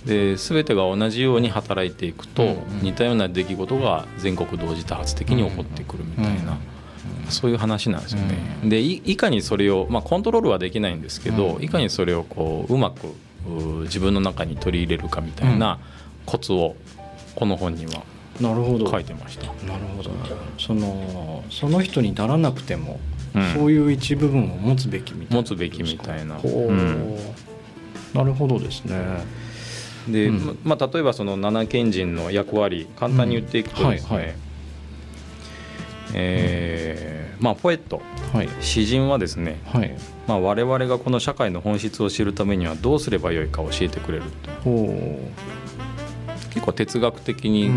[0.06, 2.58] で全てが同じように働いていくとうんうん。
[2.82, 6.58] 似たような出来事が全国同時多発的に起こってくるみたいな
[7.30, 8.38] そういう話なんですよね。
[8.64, 11.64] でいいかにそれを、まあ、コントロールはできないんですけど、うん。
[11.64, 13.08] いかにそれをこううまく
[13.48, 15.80] う自分の中に取り入れるかみたいな
[16.26, 16.76] コツを
[17.36, 18.04] この本には
[18.42, 18.90] なるほど。
[18.90, 19.46] 書いてました。
[19.66, 20.10] なるほど。
[20.12, 23.13] なるほどそのその人にならなくても、うん
[23.56, 26.36] そういう一部分を持つべきみたいな持つべきみたいな。
[28.14, 28.96] なるほどですね。
[30.08, 30.58] で、うん。
[30.64, 34.16] ままあ、例えばその七賢人の役割簡単に言っていくとですね、うん。
[34.16, 34.36] はいはい。
[36.16, 38.02] えーまあ、ポエット。
[38.32, 38.50] はい。
[38.62, 39.94] 詩人はですね、はい。
[40.28, 44.52] まあ、我々がこの社会の本質を知るためにはどうすればよいか教えてくれると。
[44.64, 45.20] ほ
[46.52, 47.70] 結構哲学的うに、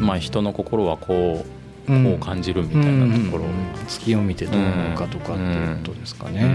[0.00, 3.50] まあ、人の心はこううんこう感じるみたいなところ、うん
[3.88, 6.48] 月を見てどう思うかとかっていうことですかね、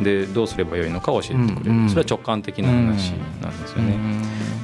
[0.00, 3.10] でどうすればよいのか教えてくれる、それは直感的な話
[3.42, 3.96] なんですよね。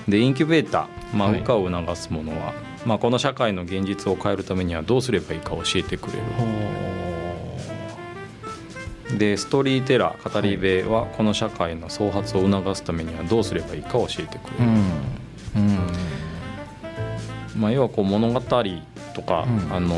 [0.09, 1.41] でインキュベーター、まあ、はい。
[1.41, 2.53] 羽化を促すものは、
[2.87, 6.23] まあ、この社会の現実を変えるためにはどうすればいいか教えてくれる。
[6.39, 6.45] ほ
[9.19, 14.73] でストーリーテラー語り部はこの社会の創発を促すためにはどうすればいいか教えてくれる、
[15.57, 15.67] ううん。
[15.69, 16.14] うん
[17.57, 19.75] まあ、要はこう物語とか、うん。
[19.75, 19.95] あの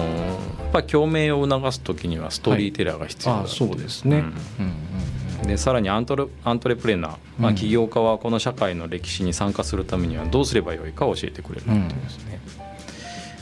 [0.75, 4.25] やっ共鳴を促す時にはストーリーテラーが必要だあそうですね、
[5.41, 5.49] うん。
[5.49, 7.57] でさらにアントレアントレプレナー、まあ、うん。
[7.57, 12.41] 起業家はこの社会の歴史に参加するためにはどうすればよいか教えてくれるっていうですね、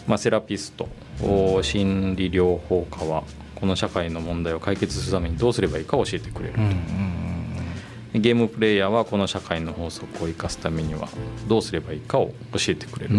[0.07, 0.89] まあ、セラピスト
[1.23, 3.25] お心理療法家は
[3.57, 7.34] この社会の問題を解決するためにどうすればいいか教えてくれるうんうんうん
[8.15, 11.09] ゲームプレイヤーはこの社会の法則を生かすためには
[11.49, 13.15] どうすればいいかを教えてくれる、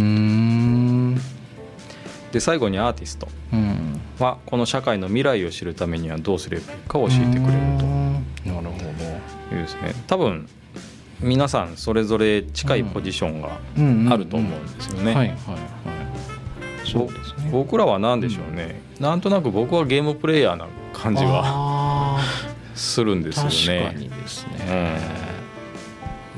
[2.31, 3.27] で最後にアーティスト。
[3.53, 4.01] うん。
[4.19, 7.85] はこの社会の未来を知るためにはどうすればいいかを教えてくれると。
[8.49, 8.85] なるほ
[9.55, 9.93] いうですね。
[10.07, 10.47] 多分
[11.21, 13.59] 皆さんそれぞれ近いポジションが
[14.07, 15.37] どあると思うんですよね、はいはいはい。
[16.85, 17.49] そうですね。
[17.51, 23.89] 僕らは何でしょうね、なんとなく僕はゲームプレイヤーな感じはあするんですーよね。
[23.89, 24.99] 確かにですね、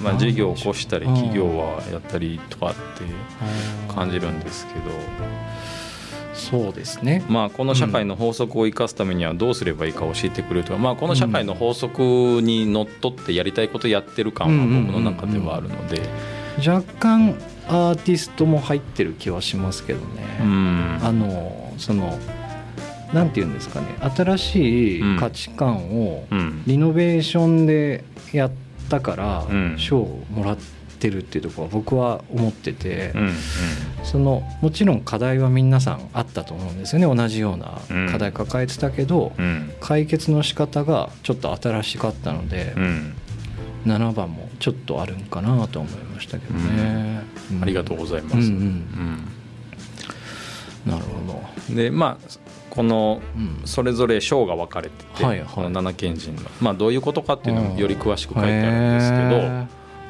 [0.02, 2.78] まあ、事業を起こしたりうん企業はやったりとかって
[3.94, 4.80] 感じるんですけど、
[6.34, 7.26] そうですね。
[7.28, 12.02] まあ、この社会の法則を生かすためにはどうすればいいか教えてくれるとか、まあ、この社会の法則
[12.44, 16.02] にのっとってやりたいことやってる感は僕の中ではあるので、
[16.66, 17.36] 若干
[17.68, 20.06] アーティストも入ってる気はしますけどね、
[20.42, 21.00] うん。
[21.02, 22.18] あのその
[23.14, 26.64] なんていうんですかね新しい価値観をうん。
[26.66, 28.04] リノベーションで
[28.34, 28.52] やっ
[28.90, 29.76] たからうん。
[29.78, 30.58] 賞をもらっ
[31.00, 33.34] てるっていうところは僕は思ってて、うん
[34.04, 37.78] そのもちろん課題は皆さんあったと思うんですよね同じような
[38.10, 39.34] 課題抱えてたけど、
[39.82, 43.14] 解決の仕方がちょっと新しかったので、うん。
[43.86, 47.22] 7番もちょっとあるんかなと思いましたけどね、
[47.62, 48.36] ありがとうございます。
[48.36, 48.48] うんうん。
[50.86, 50.92] うん。
[50.92, 52.47] なるほど、でまあ
[52.78, 53.68] このうん。
[53.68, 59.66] それぞれ章が分かれてて、この七賢人の、まあ、どういうことかっていうのもより詳しく書いてあるんですけど、へ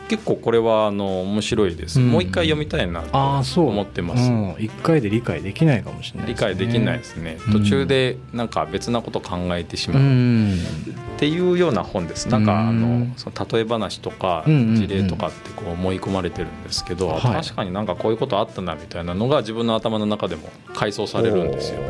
[0.07, 2.11] 結構これはあの面白いです、うん。
[2.11, 7.53] もう一回読みたいなと思ってます、うん、1回で理解できないかもしれない理解できないですね、うん。
[7.53, 10.53] 途中でなんか別なこと考えてしうまう、ん。
[10.53, 12.29] っていうような本です。
[12.29, 17.21] なんかあうんのその例え話とか事例とかってこう思い込まれてるんですけど、はい。
[17.21, 21.81] 確かになんかこういうことあったなみたいなのが自分の頭の中でも回想されるんですよ。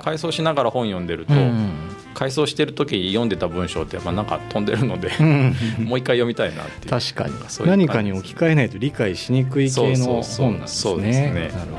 [0.00, 1.72] 回想しながら本読んでると、うん
[2.18, 5.54] 回想してる時読んでた文章ってやっぱなんか飛んでるのでうん。
[5.84, 6.90] もう一回読みたいなっていう。
[6.90, 7.34] 確かに。
[7.48, 7.86] そういう感じ。
[7.86, 11.32] 何かに置き換えないと理解しにくい系の本なんですねそうそうそうですね。
[11.32, 11.70] なる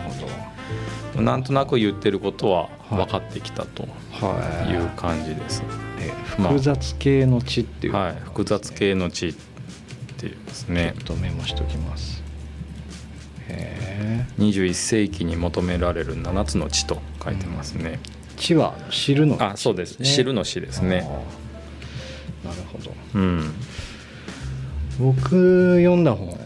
[1.15, 3.85] ほなんとなく言ってることは分かってきたと
[4.21, 4.71] どはい。
[4.71, 5.61] いう感じです、
[5.99, 9.33] え複雑系の地っていう、はい、複雑系の地っ
[10.15, 10.93] ていうですね。
[10.99, 12.23] ちょっとメモしときます。
[13.49, 17.99] へえ21世紀に求められる7つの地と書いてますね、
[18.39, 21.01] 地は知るのあそうです知るの詩ですね
[22.43, 23.53] なるほどうん
[24.97, 26.37] 僕読んだ本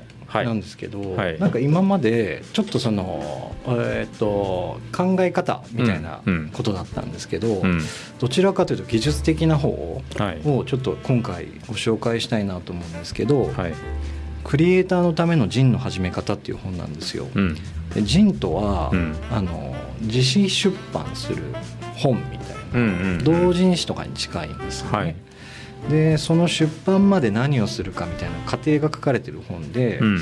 [0.41, 6.21] なんですけど、はいなんか今までちょっとその、えー、と考え方みたいな
[6.53, 7.81] ことだったんですけど、うん
[8.19, 13.73] どちらかというと技術的な方をちょっと今回ご紹介したいなと思うんですけど、はい
[14.43, 17.27] クリエイターのためのジンの始め方っていう本なんですよ。
[17.33, 17.55] うん
[17.93, 21.43] でジンとは、うんあの自費出版する
[21.95, 23.23] 本みたいな、うんうんうん。
[23.23, 24.97] 同人誌とかに近いんですよね。
[24.97, 25.15] はい。
[25.89, 30.19] でその出版まで何をするかみたいな過程が書かれてる本で、うん。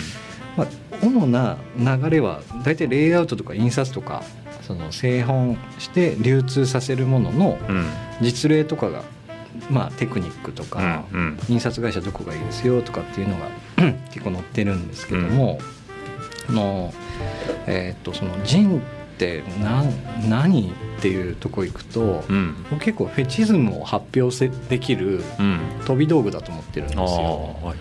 [0.57, 0.67] まあ、
[1.01, 4.23] 主な流れは大体レイアウトとか印刷とか
[4.63, 7.85] その製本して流通させるもののうん。
[8.21, 9.03] 実例とかが、
[9.69, 11.39] まあ、テクニックとか、うんうん。
[11.49, 13.47] 印刷会社どこがいいですよとかっていうのが
[14.11, 15.59] 結構載ってるんですけども、
[16.49, 16.93] あの
[17.67, 18.81] えーっとそのジンっ
[19.17, 22.63] て何何っていうとこ行くと、うん。
[22.69, 25.59] 僕結構フェチズムを発表せできるうん。
[25.85, 27.03] 飛び道具だと思ってるんですよ。
[27.05, 27.75] はいはい。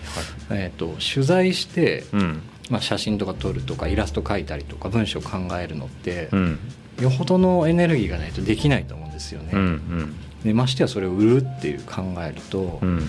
[0.53, 2.41] えと取材して、うん。
[2.71, 6.59] まあ、写真とか撮るとかイラスト描いたりとか文章考えるのって、うん。
[6.99, 9.49] よほどのエネルギーがないとできないと思うんですよね。
[9.53, 10.15] うんうん。
[10.43, 13.07] でましてやそれを売るっていう考えると、うん。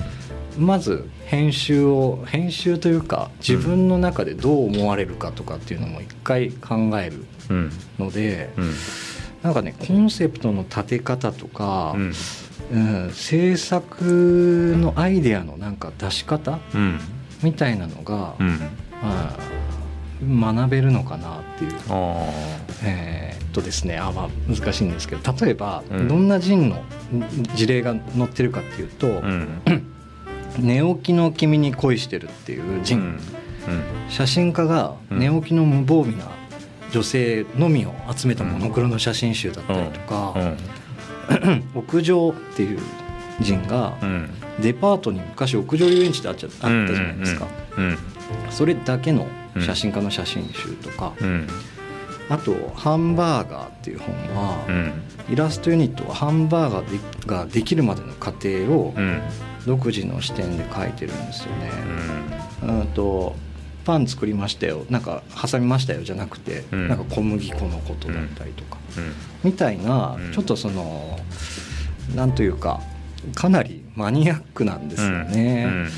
[0.58, 7.72] まず編集を編集というか自分の中でどう思われるかとかっていうのも一回考えるうん。
[7.98, 8.72] ので、うん
[9.42, 12.12] なんかねコンセプトの立て方とか、うん。
[12.72, 17.00] うん制作のアイデアのなんか出し方うん。
[17.42, 20.38] みたいなのが、うん。
[20.38, 21.72] まあ、学べるのかなっていう。
[21.90, 22.26] あ
[22.84, 26.08] えーっとですねあまあ難しいんですけど例えば、うん。
[26.08, 26.82] どんなジンの
[27.54, 29.48] 事例が載ってるかっていうとあうん
[30.58, 33.18] 「寝起きの君に恋してる」っていうジン、うん。
[34.08, 35.18] 写真家がうん。
[35.18, 36.30] 寝起きの無防備な
[36.92, 42.78] 女性のみを集めたモノクロの写真集だったりとかうん「屋上」っていう
[43.40, 44.30] ジンがうん。
[44.60, 47.98] デパートに昔屋上遊園地ってあっちゃあったじゃないですか、うん
[48.50, 49.26] それだけの
[49.60, 51.46] 写真家の写真集とか、うん。
[52.30, 54.92] あと「ハンバーガー」っていう本は、うん。
[55.30, 59.20] イラストユニットはハンバーガーでができるまでの過程をうん。
[59.66, 61.70] 独自の視点で描いてるんですよね。
[62.62, 62.86] うん。
[62.88, 63.36] と
[63.84, 64.84] パン作りましたよ。
[64.90, 66.88] なんか挟みましたよじゃなくて、うん。
[66.88, 69.12] なんか小麦粉のことだったりとか、うん。
[69.44, 70.32] みたいな、うん。
[70.32, 71.18] ちょっとその
[72.14, 72.80] なんというか
[73.34, 75.66] かなりマニアックなんですよね。
[75.68, 75.88] うん。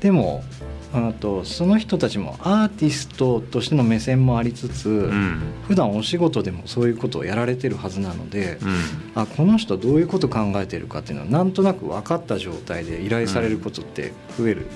[0.00, 0.44] でも
[0.92, 5.40] あとその人たちもアーティストとしての目線もありつつ、うん。
[5.66, 9.22] 普段お仕事でもそういうことをやられてるはずなので、うん。
[9.22, 14.66] あこの人どういうこと考えてるかっていうのはなんとなく分かった状態で依頼されることって増える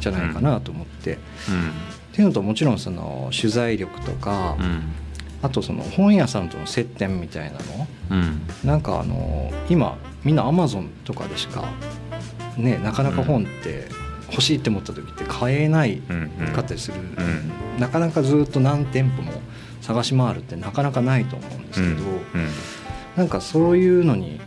[0.00, 1.16] じゃないかなと思って、っ
[2.12, 4.82] ていうのともちろんその取材力とか、うん。
[5.42, 7.86] あとその本屋さんとの接点みたいなの。
[8.10, 8.40] うん。
[8.64, 11.68] なんかあの今みんなアマゾンとかでしか
[12.56, 13.88] ねなかなか本って
[14.30, 16.00] 欲しいって思った時って買えない
[16.54, 17.52] かったりする、ん。
[17.78, 19.32] なかなかずっと何店舗も
[19.82, 22.48] 探し回るってなかなかないと思うんですけど、うん。
[23.16, 24.40] なんかそういうのに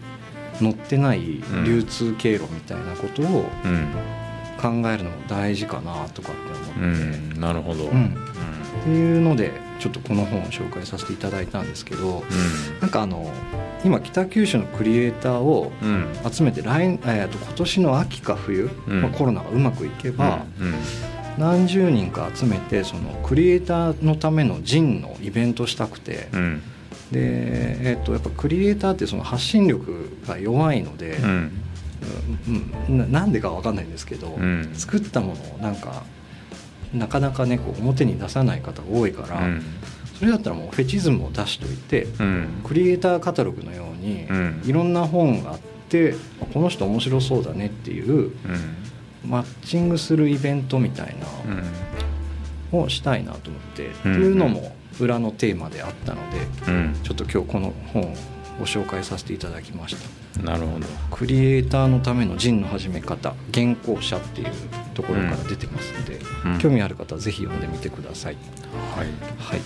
[0.60, 3.88] 載ってない流通経路みたいなことをうん
[4.58, 7.86] 考えるのも大事かなとかってう思って、んなるほど。
[7.86, 8.16] うん。
[8.82, 12.24] っていうのでちょっとこの本を紹介させていただいたんですけど
[12.82, 13.32] なんかあの
[13.84, 15.90] 今北九州のクリエイターをうん。
[15.90, 19.02] うん集めて来、えー、と今年の秋か冬、うん。
[19.02, 20.74] まあ、コロナがうまくいけば、うん
[21.38, 26.62] 何十人か集めてそのクリエイターのためのジンのイベントしたくて、うん。
[27.12, 27.20] で、
[27.92, 31.52] えー、とやっぱクリエイターってその発信力が弱いので、うんうん
[32.90, 34.70] ななんでかわかんないんですけど、うん。
[34.74, 36.04] 作ったものをなんか
[36.94, 39.62] なかなかねこう表に出さない方が多いから、うん。
[40.18, 42.62] それだったらもうフェチズムを出しといて、うん。
[42.64, 44.62] クリエイターカタログのように、うん。
[44.66, 46.16] いろんな本があって
[46.54, 48.32] この人面白そうだねっていううん。
[49.26, 51.16] マッチングするイベントみたい
[52.72, 53.92] なをしたいなと思って、うん。
[53.92, 56.96] っていうのも裏のテーマであったのでうん。
[57.04, 58.16] ちょっと今日この本を
[58.60, 60.86] ご紹介させていただきましたなるほど。
[61.12, 64.48] クリエイターのためのジンの始め方原稿者っていう
[64.94, 66.60] ところから出てますので、うん。
[66.60, 68.38] 興味ある方はぜひ読んでみてください。
[68.96, 69.08] はい。
[69.40, 69.62] はい。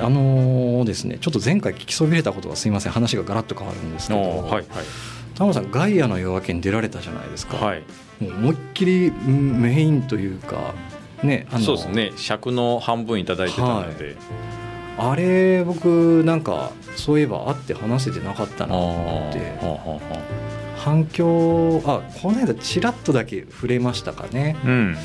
[0.00, 2.92] あのーですねちょっと前回聞きそびれたことがすいません。
[2.92, 4.64] 話がガラッと変わるんですけど、おはいはい。
[5.36, 7.82] 田村さんガイアの夜明けに出られたじゃないですか、はい。
[8.20, 10.74] もう思いっきりうんメインというか
[11.22, 12.12] ねあのそうですね。
[12.16, 14.16] 尺の半分いただいてたので、
[14.96, 19.52] あれ僕なんかそういえば会って話せてなかったなと思って。
[20.76, 24.56] 反響あこの間ちらっとだけ触れましたかね。
[24.62, 24.96] あうん。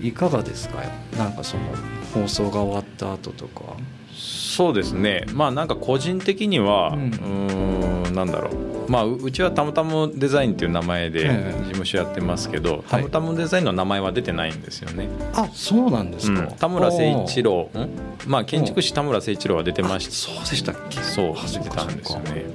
[0.00, 0.82] いかがですか？
[1.18, 1.62] なんかその
[2.14, 3.62] 放送が終わった後とか
[4.58, 5.24] そうですね。
[5.34, 8.90] まあなんか個人的には、ううんなんだろう。
[8.90, 11.58] まあううちはたむたむデザインっていう名前でええ。
[11.58, 16.48] 事務所やってますけど、たむたむデザインの名前は出てないんですよね、あそうなんですか、うん。
[16.56, 17.70] 田村誠一郎。
[17.72, 17.88] ん？
[18.26, 20.98] まあ建築士田村誠一郎は出てましそうでしたっけ？
[21.02, 22.46] そうあ出てたんですよね。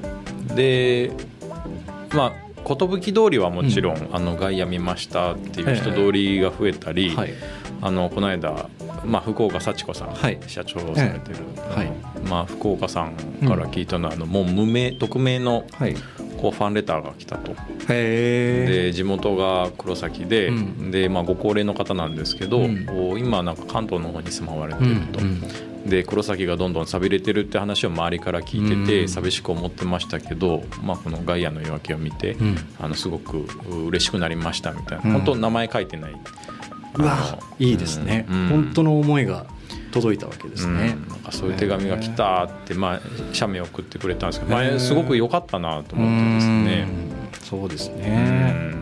[0.53, 1.11] で
[2.13, 2.33] まあ
[2.67, 7.33] 寿通りはもちろん、あの外野見ましたっていう人通りが増えたり、はい
[7.83, 8.69] あのこの間、
[9.03, 10.39] まあ、福岡幸子さん、はい。
[10.47, 11.91] 社長をされてる、はい。
[12.29, 13.15] まあ、福岡さん
[13.45, 15.95] から聞いたのは、あのもう無名匿名のはい。
[16.37, 17.53] こうファンレターが来たと。
[17.87, 20.91] で地元が黒崎で,、うん。
[20.91, 22.87] でまあ、ご高齢の方なんですけど、うん。
[23.19, 25.41] 今なんか関東の方に住まわれてると、うん
[25.83, 29.09] で黒崎がどんどん寂れてるって話を周りから聞いてて、うん。
[29.09, 32.57] 寂しく思ってましたけど、まあ、この「ガイアの夜明け」を見て、うん。
[32.79, 33.45] あのすごく
[33.87, 35.11] 嬉しくなりましたみたいな、うん。
[35.11, 36.15] 本当名前書いてない。
[36.95, 38.47] うわいいですね、うん。
[38.49, 39.45] 本当の思いが
[39.91, 41.09] 届いたわけですね、うん。
[41.09, 43.01] なんかそういう手紙が来たって、まあ、
[43.33, 46.87] 写メ送ってくれたんですけど、まあ、すごく良かったなと思ってですね。
[46.87, 47.13] うん。
[47.41, 48.73] そうですうね、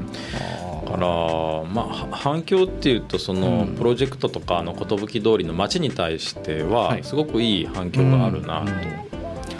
[0.86, 8.72] だから、まあ、は反響っていうとそのうんプロジェクトとかあの寿通りの街に対してははいすごくいい反響があるなと。
[8.72, 9.12] うん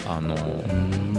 [0.08, 1.11] あのうん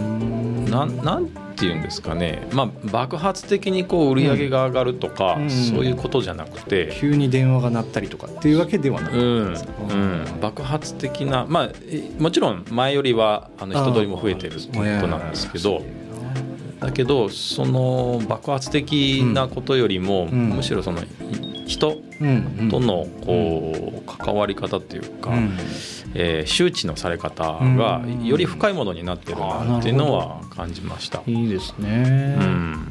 [0.74, 5.50] なんなんていうんですかね、まあ、爆発的にこう売り上げが上がるとか、うん。
[5.50, 10.40] そういうことじゃなくて、急に電話が鳴ったりとかっていうわけではなくうん。
[10.40, 15.82] 爆発的な、まあ、えもちろん前よりはあの人通りも増えてるってことなんですけど。
[16.80, 20.50] だけどその爆発的なことよりも、ん。
[20.50, 21.06] むしろそのい
[21.66, 21.96] 人
[22.70, 25.56] とのこう関わり方っていうか、うん。
[26.14, 28.24] えー周知のされ方がうん。
[28.24, 31.22] より深いものになってるなっていうのは感じました。
[31.26, 32.88] いいですね、うん。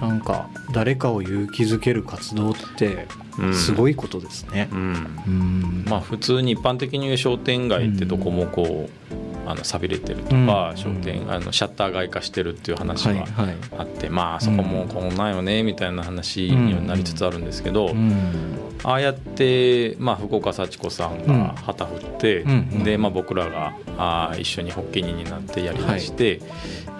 [0.00, 3.06] なんか誰かを勇気づける活動って
[3.38, 3.54] うん。
[3.54, 4.68] すごいことですね。
[4.72, 4.74] う。
[4.74, 4.78] ん。
[5.26, 5.84] うん。
[5.88, 10.76] まあ、普通に一般的に商店街ってどこもこうあの寂れてるとか、うん。
[10.76, 13.56] 商店あのシャッター街化してるっていう話はいははい。
[13.78, 18.58] あって、まあそこもこんなんよねみたいな話にはなりつつあるんですけど、うん。
[18.84, 22.44] ああやって、まあ、福岡幸子さんが旗振って、
[22.84, 26.40] でまあ、僕らがあー一緒に発起人になってやりだして、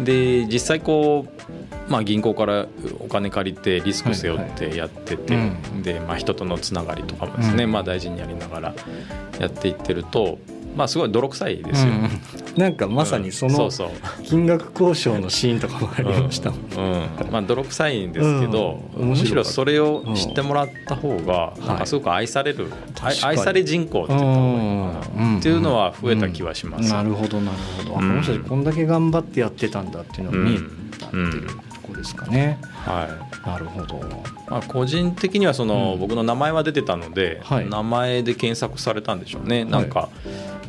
[0.00, 1.26] で実際こ
[1.88, 2.66] う、まあ、銀行から
[2.98, 5.36] お金借りてリスク背負ってやってて、
[5.82, 7.72] でまあ、人とのつながりとかもですね、うん。
[7.72, 8.74] まあ、大事にやりながら
[9.38, 10.38] やっていってると、
[10.76, 11.92] まあ、すごい泥臭いですよ。
[11.92, 12.60] うん。
[12.60, 13.68] なんかまさにその
[14.24, 16.60] 金額交渉のシーンとかもありましたもん。
[16.60, 17.10] ね。
[17.20, 17.30] うん。
[17.32, 21.66] まあ、泥臭いんですけど、むしろそれを知ってもらった方がん。
[21.66, 22.68] なんかすごく愛される、
[23.00, 23.38] 愛確かに。
[23.38, 26.92] 愛され人口っていうんっていうのは増えた気はします。
[26.92, 27.90] なるほどなるほど。
[27.94, 30.58] この人たちこんだけ頑張ってやってたんだっていうのが見え
[30.98, 32.58] たっていうとこですかね。
[32.62, 33.08] は
[33.44, 33.48] い。
[33.48, 34.00] なるほど。
[34.48, 36.00] まあ、個人的にはその、うん。
[36.00, 37.68] 僕の名前は出てたので、はい。
[37.68, 40.08] 名前で検索されたんでしょうね、なんか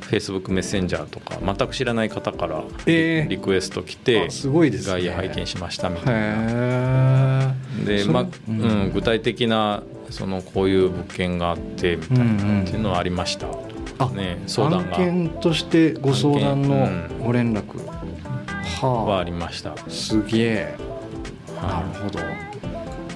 [0.02, 3.30] Facebook メッセンジャーとか全く知らない方からえー。
[3.30, 4.93] リクエスト来て、あすごいですね。
[4.93, 7.56] 外野拝見しましたみたいな。
[7.86, 8.84] で、まあううん。
[8.89, 13.47] ん、具体的なそのこういう物件があってみたいなっていうのはありました。
[14.14, 14.97] ね相談が。
[14.97, 16.88] 案件としてご相談の
[17.24, 17.86] ご連絡、
[18.82, 20.76] ははありました、あすげえ。
[21.62, 22.20] なるほど。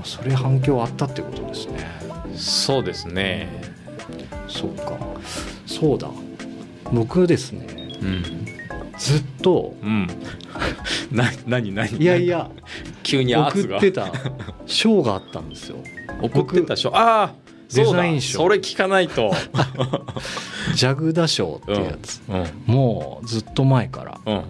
[0.03, 1.79] それ反響あったってことですね。
[2.35, 3.47] そうですね。
[4.47, 4.97] そうか。
[5.65, 6.09] そうだ
[6.91, 7.67] 僕ですね
[8.01, 8.43] うん
[8.97, 10.07] ずっとうん。
[11.11, 12.49] な何何いやいや
[13.01, 14.11] 急に送ってた
[14.65, 15.77] 賞があったんですよ。
[16.21, 17.33] 送ってた賞ああ
[17.73, 19.31] デザイン賞それ聞かないと。
[20.75, 22.73] ジャグダ賞ってやつ、うん。
[22.73, 24.19] もうずっと前から。
[24.25, 24.43] うん。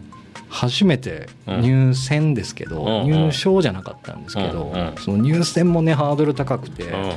[0.49, 3.11] 初めて入選ですけど、うん。
[3.11, 4.79] 入賞じゃなかったんですけど、うん。
[4.79, 4.93] うん。
[4.97, 7.11] その入選もねハードル高くて、うん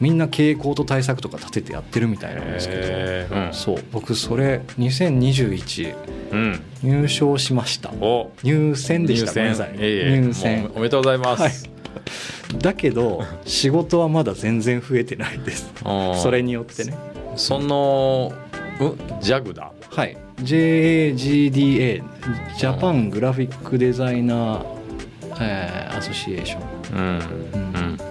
[0.00, 3.52] みんな傾向と対策とか立ててやってるみたいなんですけど、うん。
[3.52, 3.84] そう。
[3.92, 5.96] 僕それ2021
[6.30, 6.62] うん。
[6.82, 7.90] 入賞しました。
[8.00, 8.30] お。
[8.42, 9.76] 入選でしたごめん入なさい。
[9.76, 10.70] 入選。
[10.74, 11.68] おめでとうございます、
[12.58, 15.72] だけど仕事はまだ全然増えてないです。
[15.84, 16.94] うんそれによってね。
[17.36, 18.32] その
[18.80, 19.72] うんジャグだ。
[19.90, 20.16] はい。
[20.42, 22.02] JAGDA
[22.56, 24.66] ジャパングラフィックデザイナー、
[25.40, 26.98] えーアソシエーション。
[26.98, 27.18] うん。
[27.54, 28.07] うん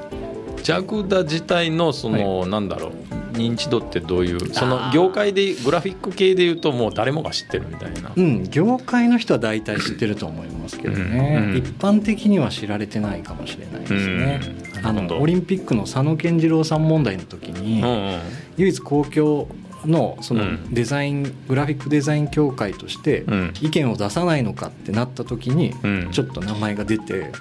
[0.67, 2.91] ジャグダ自体のその、なんだろう
[3.37, 8.11] 認知度ってどういうその業界でグラフィック系でいうともう誰もが知ってるみたいな。
[8.13, 11.57] うん、業界の人は大体知ってると思いますけどね、うんうん。
[11.57, 14.41] 一般的には知られてないかもしれないですね、
[14.83, 14.95] あうん。
[14.97, 15.15] なるほど。
[15.15, 18.19] のオリンピックの佐野健次郎さん問題の時に、うんうん。
[18.57, 19.47] 唯一公共
[19.87, 20.73] のそのうん。
[20.73, 23.53] デザイン、グラフィックデザイン協会としてうん。
[23.61, 26.11] 意見を出さないのかってなった時にうん。
[26.11, 27.31] ちょっと名前が出て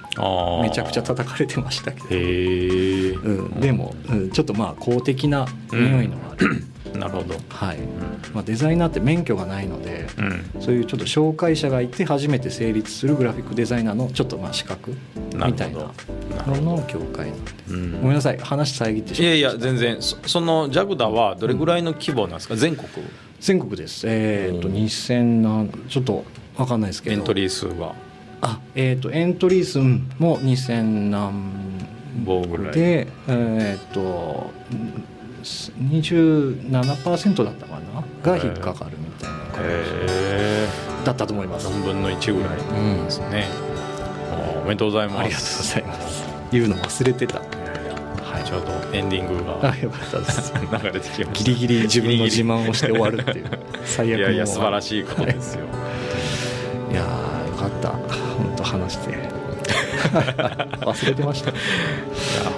[0.63, 2.07] めちゃくちゃ叩かれてましたけど、
[3.21, 6.65] うん、でも、うん、ちょっとまあ公的な匂いのある、
[6.99, 7.79] なるほど、はい。
[8.33, 10.61] まあ、デザイナーって免許がないのでうん。
[10.61, 15.93] そういうちょっと紹介者がいて初めて成立するグラフィックデザイナーのちょっとまあ資格みたいな
[16.47, 17.53] のの協会なんで。
[17.71, 18.39] うんごめんなさい。
[18.39, 19.67] 話遮ってしいやいまいました。
[19.67, 20.03] や全然。
[20.03, 22.89] そそのジャグダはどれぐらいの規模なんですか、全国。
[23.41, 24.07] 全国です。
[24.09, 26.25] えっ、とうん2000何ちょっと
[26.57, 27.17] 分かんないですけど。
[27.17, 27.95] エントリー数は？
[28.43, 31.53] あえっ、とエントリー数も2000何
[32.25, 32.75] 棒ぐらい。
[32.75, 34.51] でえっ、と
[35.47, 38.05] 27%だったかな？
[38.23, 41.05] が引っかかるみたいな感じ。
[41.05, 41.69] だったと思います。
[41.69, 42.59] 4分の1ぐらい。
[42.59, 43.05] うん。
[43.05, 43.49] ですね、
[44.63, 45.19] おめでとうございます。
[45.21, 46.25] ありがとうございます。
[46.53, 47.39] 言うの忘れてた。
[47.39, 47.45] は
[48.41, 48.45] い。
[48.45, 50.53] ちょうどエンディングがあよかったです。
[50.55, 51.33] 流れてきました。
[51.33, 53.51] ギリギリ自分の自慢をして終わるっていう。
[53.85, 55.65] 最悪のいやいや素晴らしいことですよ、
[56.91, 57.91] いやーよかった。
[57.91, 59.37] 本当話して。
[60.07, 61.53] 忘れてました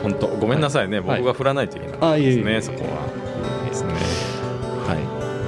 [0.02, 1.20] 本当ごめんなさいね、はい。
[1.20, 2.88] 僕が振らないといけなかったですね、あいそこは
[3.64, 3.92] いいですね
[4.86, 4.94] は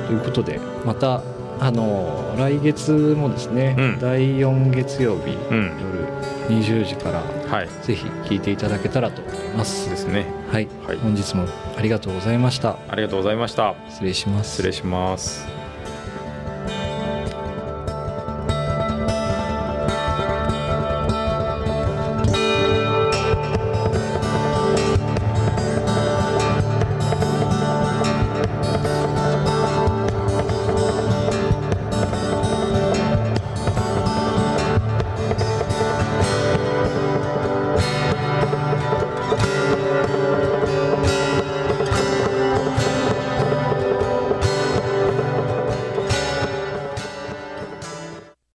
[0.05, 0.07] い。
[0.07, 1.23] ということでまた
[1.61, 3.99] あの来月もですね、うん。
[4.01, 5.73] 第4月曜日、うん。
[6.49, 7.69] 夜20時からはい。
[7.83, 9.91] ぜひ聞いていただけたらと思います。
[9.91, 10.27] ですね。
[10.51, 10.97] はい、はい。
[10.97, 11.45] 本日も
[11.77, 12.77] ありがとうございました。
[12.89, 13.75] ありがとうございました。
[13.91, 14.53] 失礼します。
[14.53, 15.60] 失礼します